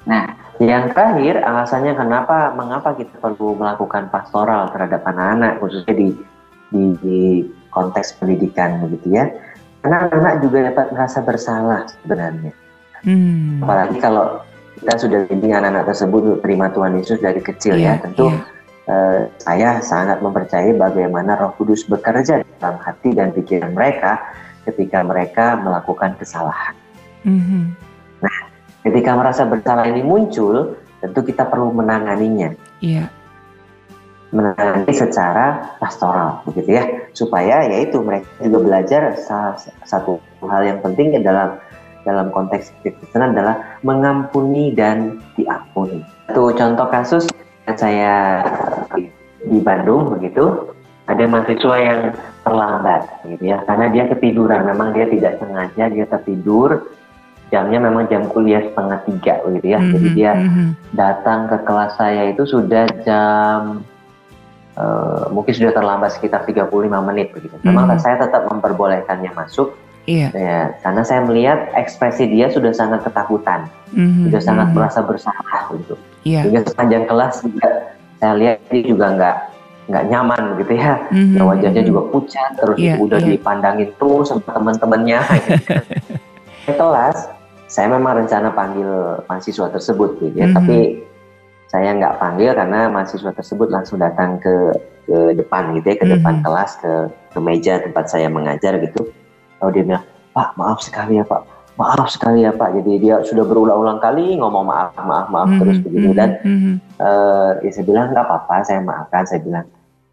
[0.03, 0.25] nah
[0.59, 6.09] yang terakhir alasannya kenapa mengapa kita perlu melakukan pastoral terhadap anak-anak khususnya di
[6.69, 7.21] di, di
[7.69, 9.29] konteks pendidikan begitu ya
[9.79, 12.51] karena anak juga dapat merasa bersalah sebenarnya
[13.03, 13.63] Hmm.
[13.63, 14.43] apalagi kalau
[14.79, 18.41] kita sudah bimbing anak-anak tersebut untuk terima Tuhan Yesus dari kecil Iya, ya tentu iya.
[18.87, 24.23] eh, saya sangat mempercayai bagaimana Roh Kudus bekerja dalam hati dan pikiran mereka
[24.63, 26.75] ketika mereka melakukan kesalahan
[27.27, 27.75] Mhm.
[28.87, 33.11] ketika merasa bersalah ini muncul tentu kita perlu menanganinya Iya.
[34.29, 36.85] menangani secara pastoral begitu ya
[37.17, 39.03] supaya yaitu mereka juga belajar
[39.83, 41.57] satu hal yang penting dalam
[42.09, 46.01] dalam konteks Kristen adalah mengampuni dan diampuni.
[46.33, 47.29] Itu contoh kasus
[47.69, 48.17] yang saya
[49.45, 50.73] di Bandung begitu
[51.09, 52.01] ada mahasiswa yang
[52.45, 56.89] terlambat gitu ya karena dia ketiduran memang dia tidak sengaja dia tertidur
[57.49, 59.93] jamnya memang jam kuliah setengah tiga gitu ya mm-hmm.
[59.97, 60.69] jadi dia mm-hmm.
[60.93, 63.85] datang ke kelas saya itu sudah jam
[64.77, 66.69] uh, mungkin sudah terlambat sekitar 35
[67.09, 68.05] menit begitu memang mm-hmm.
[68.05, 69.73] saya tetap memperbolehkannya masuk
[70.09, 70.29] Iya.
[70.33, 74.33] Ya, karena saya melihat ekspresi dia sudah sangat ketakutan, mm-hmm.
[74.33, 74.81] sudah sangat mm-hmm.
[74.81, 75.95] merasa bersalah gitu.
[76.25, 76.49] Iya.
[76.49, 77.69] Hingga sepanjang kelas juga
[78.17, 79.37] saya lihat dia juga nggak
[79.93, 80.93] nggak nyaman gitu ya.
[81.13, 81.37] Mm-hmm.
[81.37, 83.37] Ya, wajahnya juga pucat, terus yeah, udah yeah.
[83.37, 85.21] dipandangin terus sama teman-temannya.
[86.69, 86.77] Gitu.
[86.77, 87.33] kelas,
[87.65, 90.57] saya memang rencana panggil mahasiswa tersebut gitu ya, mm-hmm.
[90.61, 90.79] tapi
[91.65, 94.77] saya nggak panggil karena mahasiswa tersebut langsung datang ke
[95.09, 96.21] ke depan gitu ya, ke mm-hmm.
[96.21, 99.09] depan kelas, ke ke meja tempat saya mengajar gitu.
[99.63, 100.05] Lalu dia bilang,
[100.39, 101.43] Pak maaf sekali ya Pak,
[101.79, 102.79] maaf sekali ya Pak.
[102.79, 105.61] Jadi dia sudah berulang-ulang kali ngomong maaf, maaf, maaf mm-hmm.
[105.63, 106.75] terus begitu dan mm-hmm.
[106.99, 109.23] uh, ya saya bilang nggak apa-apa, saya maafkan.
[109.27, 109.67] Saya bilang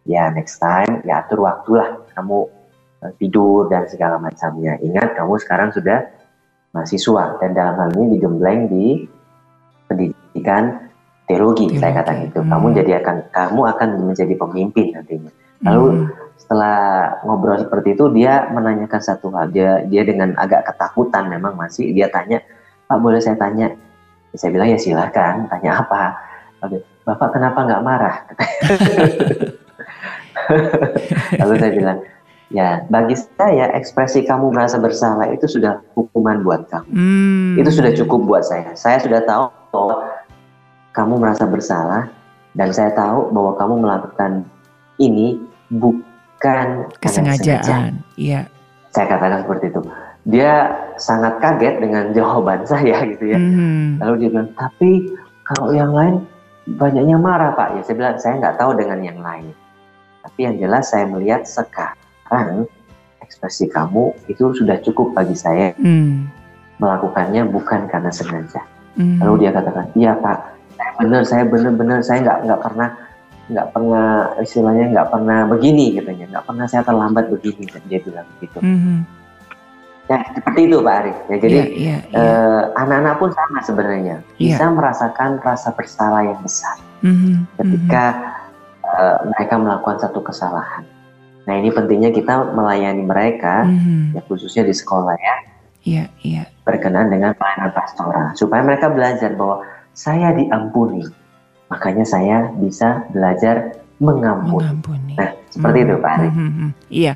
[0.06, 2.46] ya next time ya atur waktulah kamu
[3.02, 4.78] uh, tidur dan segala macamnya.
[4.82, 6.06] Ingat kamu sekarang sudah
[6.74, 8.86] mahasiswa dan dalam hal ini digembleng di
[9.86, 10.90] pendidikan
[11.26, 11.82] teologi, teologi.
[11.82, 12.40] saya katakan itu.
[12.42, 12.50] Hmm.
[12.50, 15.30] Kamu jadi akan kamu akan menjadi pemimpin nantinya.
[15.66, 16.25] Lalu hmm.
[16.36, 19.50] Setelah ngobrol seperti itu dia menanyakan satu hal.
[19.50, 22.38] Dia dia dengan agak ketakutan memang masih dia tanya,
[22.86, 23.74] "Pak, boleh saya tanya?"
[24.36, 26.26] Saya bilang, "Ya silakan, tanya apa?"
[27.06, 28.16] Bapak kenapa nggak marah?
[31.40, 31.98] Lalu saya bilang,
[32.50, 36.90] ya bagi saya ekspresi kamu merasa bersalah itu sudah hukuman buat kamu.
[36.90, 37.54] Hmm.
[37.58, 38.74] Itu sudah cukup buat saya.
[38.74, 39.96] Saya sudah tahu bahwa
[40.94, 42.10] kamu merasa bersalah
[42.54, 44.44] dan saya tahu bahwa kamu melakukan
[44.98, 45.38] ini
[45.70, 46.05] bukan
[47.00, 48.02] kesengajaan.
[48.18, 48.50] Iya.
[48.92, 49.80] Saya katakan seperti itu.
[50.26, 53.38] Dia sangat kaget dengan jawaban saya gitu ya.
[53.38, 54.02] Hmm.
[54.02, 54.90] Lalu dia bilang, tapi
[55.46, 56.24] kalau yang lain
[56.74, 57.78] banyaknya marah pak.
[57.78, 59.54] Ya saya bilang saya nggak tahu dengan yang lain.
[60.26, 62.66] Tapi yang jelas saya melihat sekarang
[63.22, 66.26] ekspresi kamu itu sudah cukup bagi saya hmm.
[66.82, 68.62] melakukannya bukan karena sengaja.
[68.98, 69.22] Hmm.
[69.22, 70.38] Lalu dia katakan, iya pak,
[70.74, 72.88] saya benar, saya benar-benar saya nggak nggak pernah
[73.46, 78.58] nggak pernah istilahnya nggak pernah begini katanya, nggak pernah saya terlambat begini dia bilang begitu.
[78.58, 79.06] Hmm.
[80.06, 81.18] Ya seperti itu Pak Arif.
[81.26, 82.22] Ya, jadi yeah, yeah, yeah.
[82.22, 84.54] Eh, anak-anak pun sama sebenarnya yeah.
[84.54, 87.34] bisa merasakan rasa bersalah yang besar mm-hmm.
[87.58, 88.44] ketika mm-hmm
[88.86, 90.84] uh, mereka melakukan satu kesalahan.
[91.46, 94.18] Nah ini pentingnya kita melayani mereka, mm-hmm.
[94.18, 95.36] ya khususnya di sekolah ya.
[95.86, 96.34] Iya, yeah, iya.
[96.42, 96.46] Yeah.
[96.66, 99.62] Berkenan dengan pelayanan pastoral supaya mereka belajar bahwa
[99.94, 101.06] saya diampuni,
[101.66, 104.62] makanya saya bisa belajar mengampuni.
[104.62, 105.14] mengampuni.
[105.16, 105.96] Nah seperti mm-hmm.
[105.96, 106.28] itu Pak Ari.
[106.28, 106.70] Mm-hmm.
[106.92, 107.12] Iya.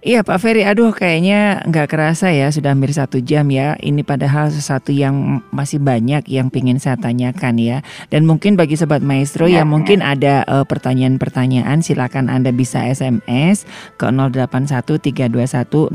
[0.00, 3.76] Iya Pak Ferry, aduh kayaknya nggak kerasa ya sudah hampir satu jam ya.
[3.76, 7.84] Ini padahal sesuatu yang masih banyak yang ingin saya tanyakan ya.
[8.08, 13.68] Dan mungkin bagi Sobat Maestro ya, yang mungkin ada uh, pertanyaan-pertanyaan silakan Anda bisa SMS
[14.00, 15.92] ke 081321000925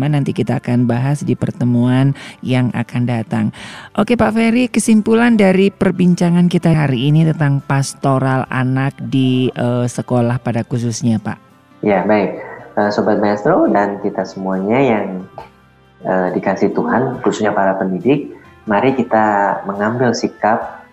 [0.00, 3.52] nanti kita akan bahas di pertemuan yang akan datang.
[4.00, 10.40] Oke Pak Ferry, kesimpulan dari perbincangan kita hari ini tentang pastoral anak di uh, sekolah
[10.40, 11.49] pada khususnya Pak.
[11.80, 12.36] Ya baik,
[12.76, 15.24] uh, Sobat Maestro dan kita semuanya yang
[16.04, 18.36] uh, dikasih Tuhan, khususnya para pendidik,
[18.68, 20.84] mari kita mengambil sikap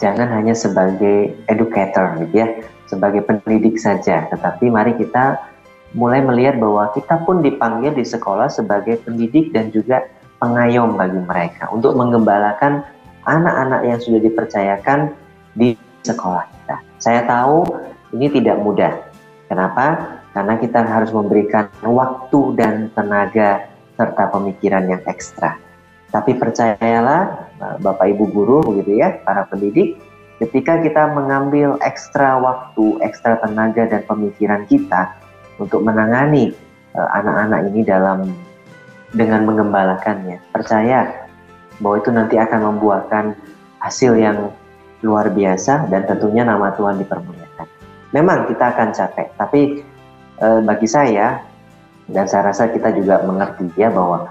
[0.00, 2.48] jangan hanya sebagai educator gitu ya,
[2.88, 5.36] sebagai pendidik saja, tetapi mari kita
[5.92, 10.08] mulai melihat bahwa kita pun dipanggil di sekolah sebagai pendidik dan juga
[10.40, 12.80] pengayom bagi mereka untuk mengembalakan
[13.28, 15.12] anak-anak yang sudah dipercayakan
[15.52, 15.76] di
[16.08, 16.76] sekolah kita.
[16.96, 17.68] Saya tahu
[18.16, 18.96] ini tidak mudah.
[19.52, 20.18] Kenapa?
[20.32, 25.60] Karena kita harus memberikan waktu dan tenaga serta pemikiran yang ekstra.
[26.12, 29.96] Tapi percayalah Bapak Ibu guru begitu ya, para pendidik,
[30.40, 35.16] ketika kita mengambil ekstra waktu, ekstra tenaga dan pemikiran kita
[35.56, 36.52] untuk menangani
[36.96, 38.28] eh, anak-anak ini dalam
[39.12, 41.28] dengan mengembalakannya, percaya
[41.80, 43.24] bahwa itu nanti akan membuahkan
[43.80, 44.52] hasil yang
[45.04, 47.66] luar biasa dan tentunya nama Tuhan dipermuliakan.
[48.12, 49.60] Memang kita akan capek, tapi
[50.42, 51.38] e, bagi saya
[52.10, 54.26] dan saya rasa kita juga mengerti ya bahwa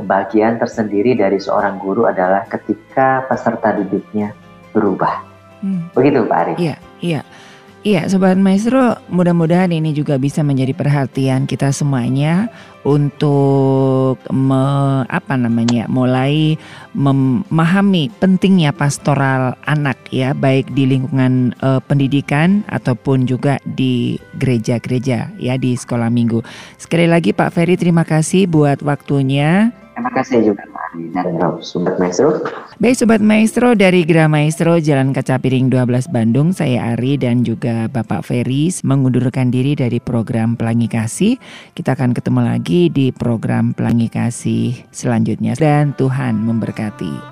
[0.00, 4.32] kebahagiaan tersendiri dari seorang guru adalah ketika peserta didiknya
[4.72, 5.20] berubah.
[5.60, 5.92] Hmm.
[5.94, 6.54] Begitu Pak Ari.
[6.58, 7.20] Iya, iya.
[7.82, 12.46] Iya, Sobat Maestro, mudah-mudahan ini juga bisa menjadi perhatian kita semuanya
[12.86, 14.62] untuk me,
[15.10, 16.54] apa namanya, mulai
[16.94, 25.54] memahami pentingnya pastoral anak ya, baik di lingkungan uh, pendidikan ataupun juga di gereja-gereja ya
[25.58, 26.38] di sekolah minggu.
[26.78, 30.64] Sekali lagi Pak Ferry terima kasih buat waktunya Terima kasih juga
[31.64, 32.44] Sobat Maestro.
[32.76, 37.88] Baik Sobat Maestro dari Gra Maestro Jalan Kaca Piring 12 Bandung, saya Ari dan juga
[37.88, 41.40] Bapak Feris mengundurkan diri dari program Pelangi Kasih.
[41.72, 47.31] Kita akan ketemu lagi di program Pelangi Kasih selanjutnya dan Tuhan memberkati.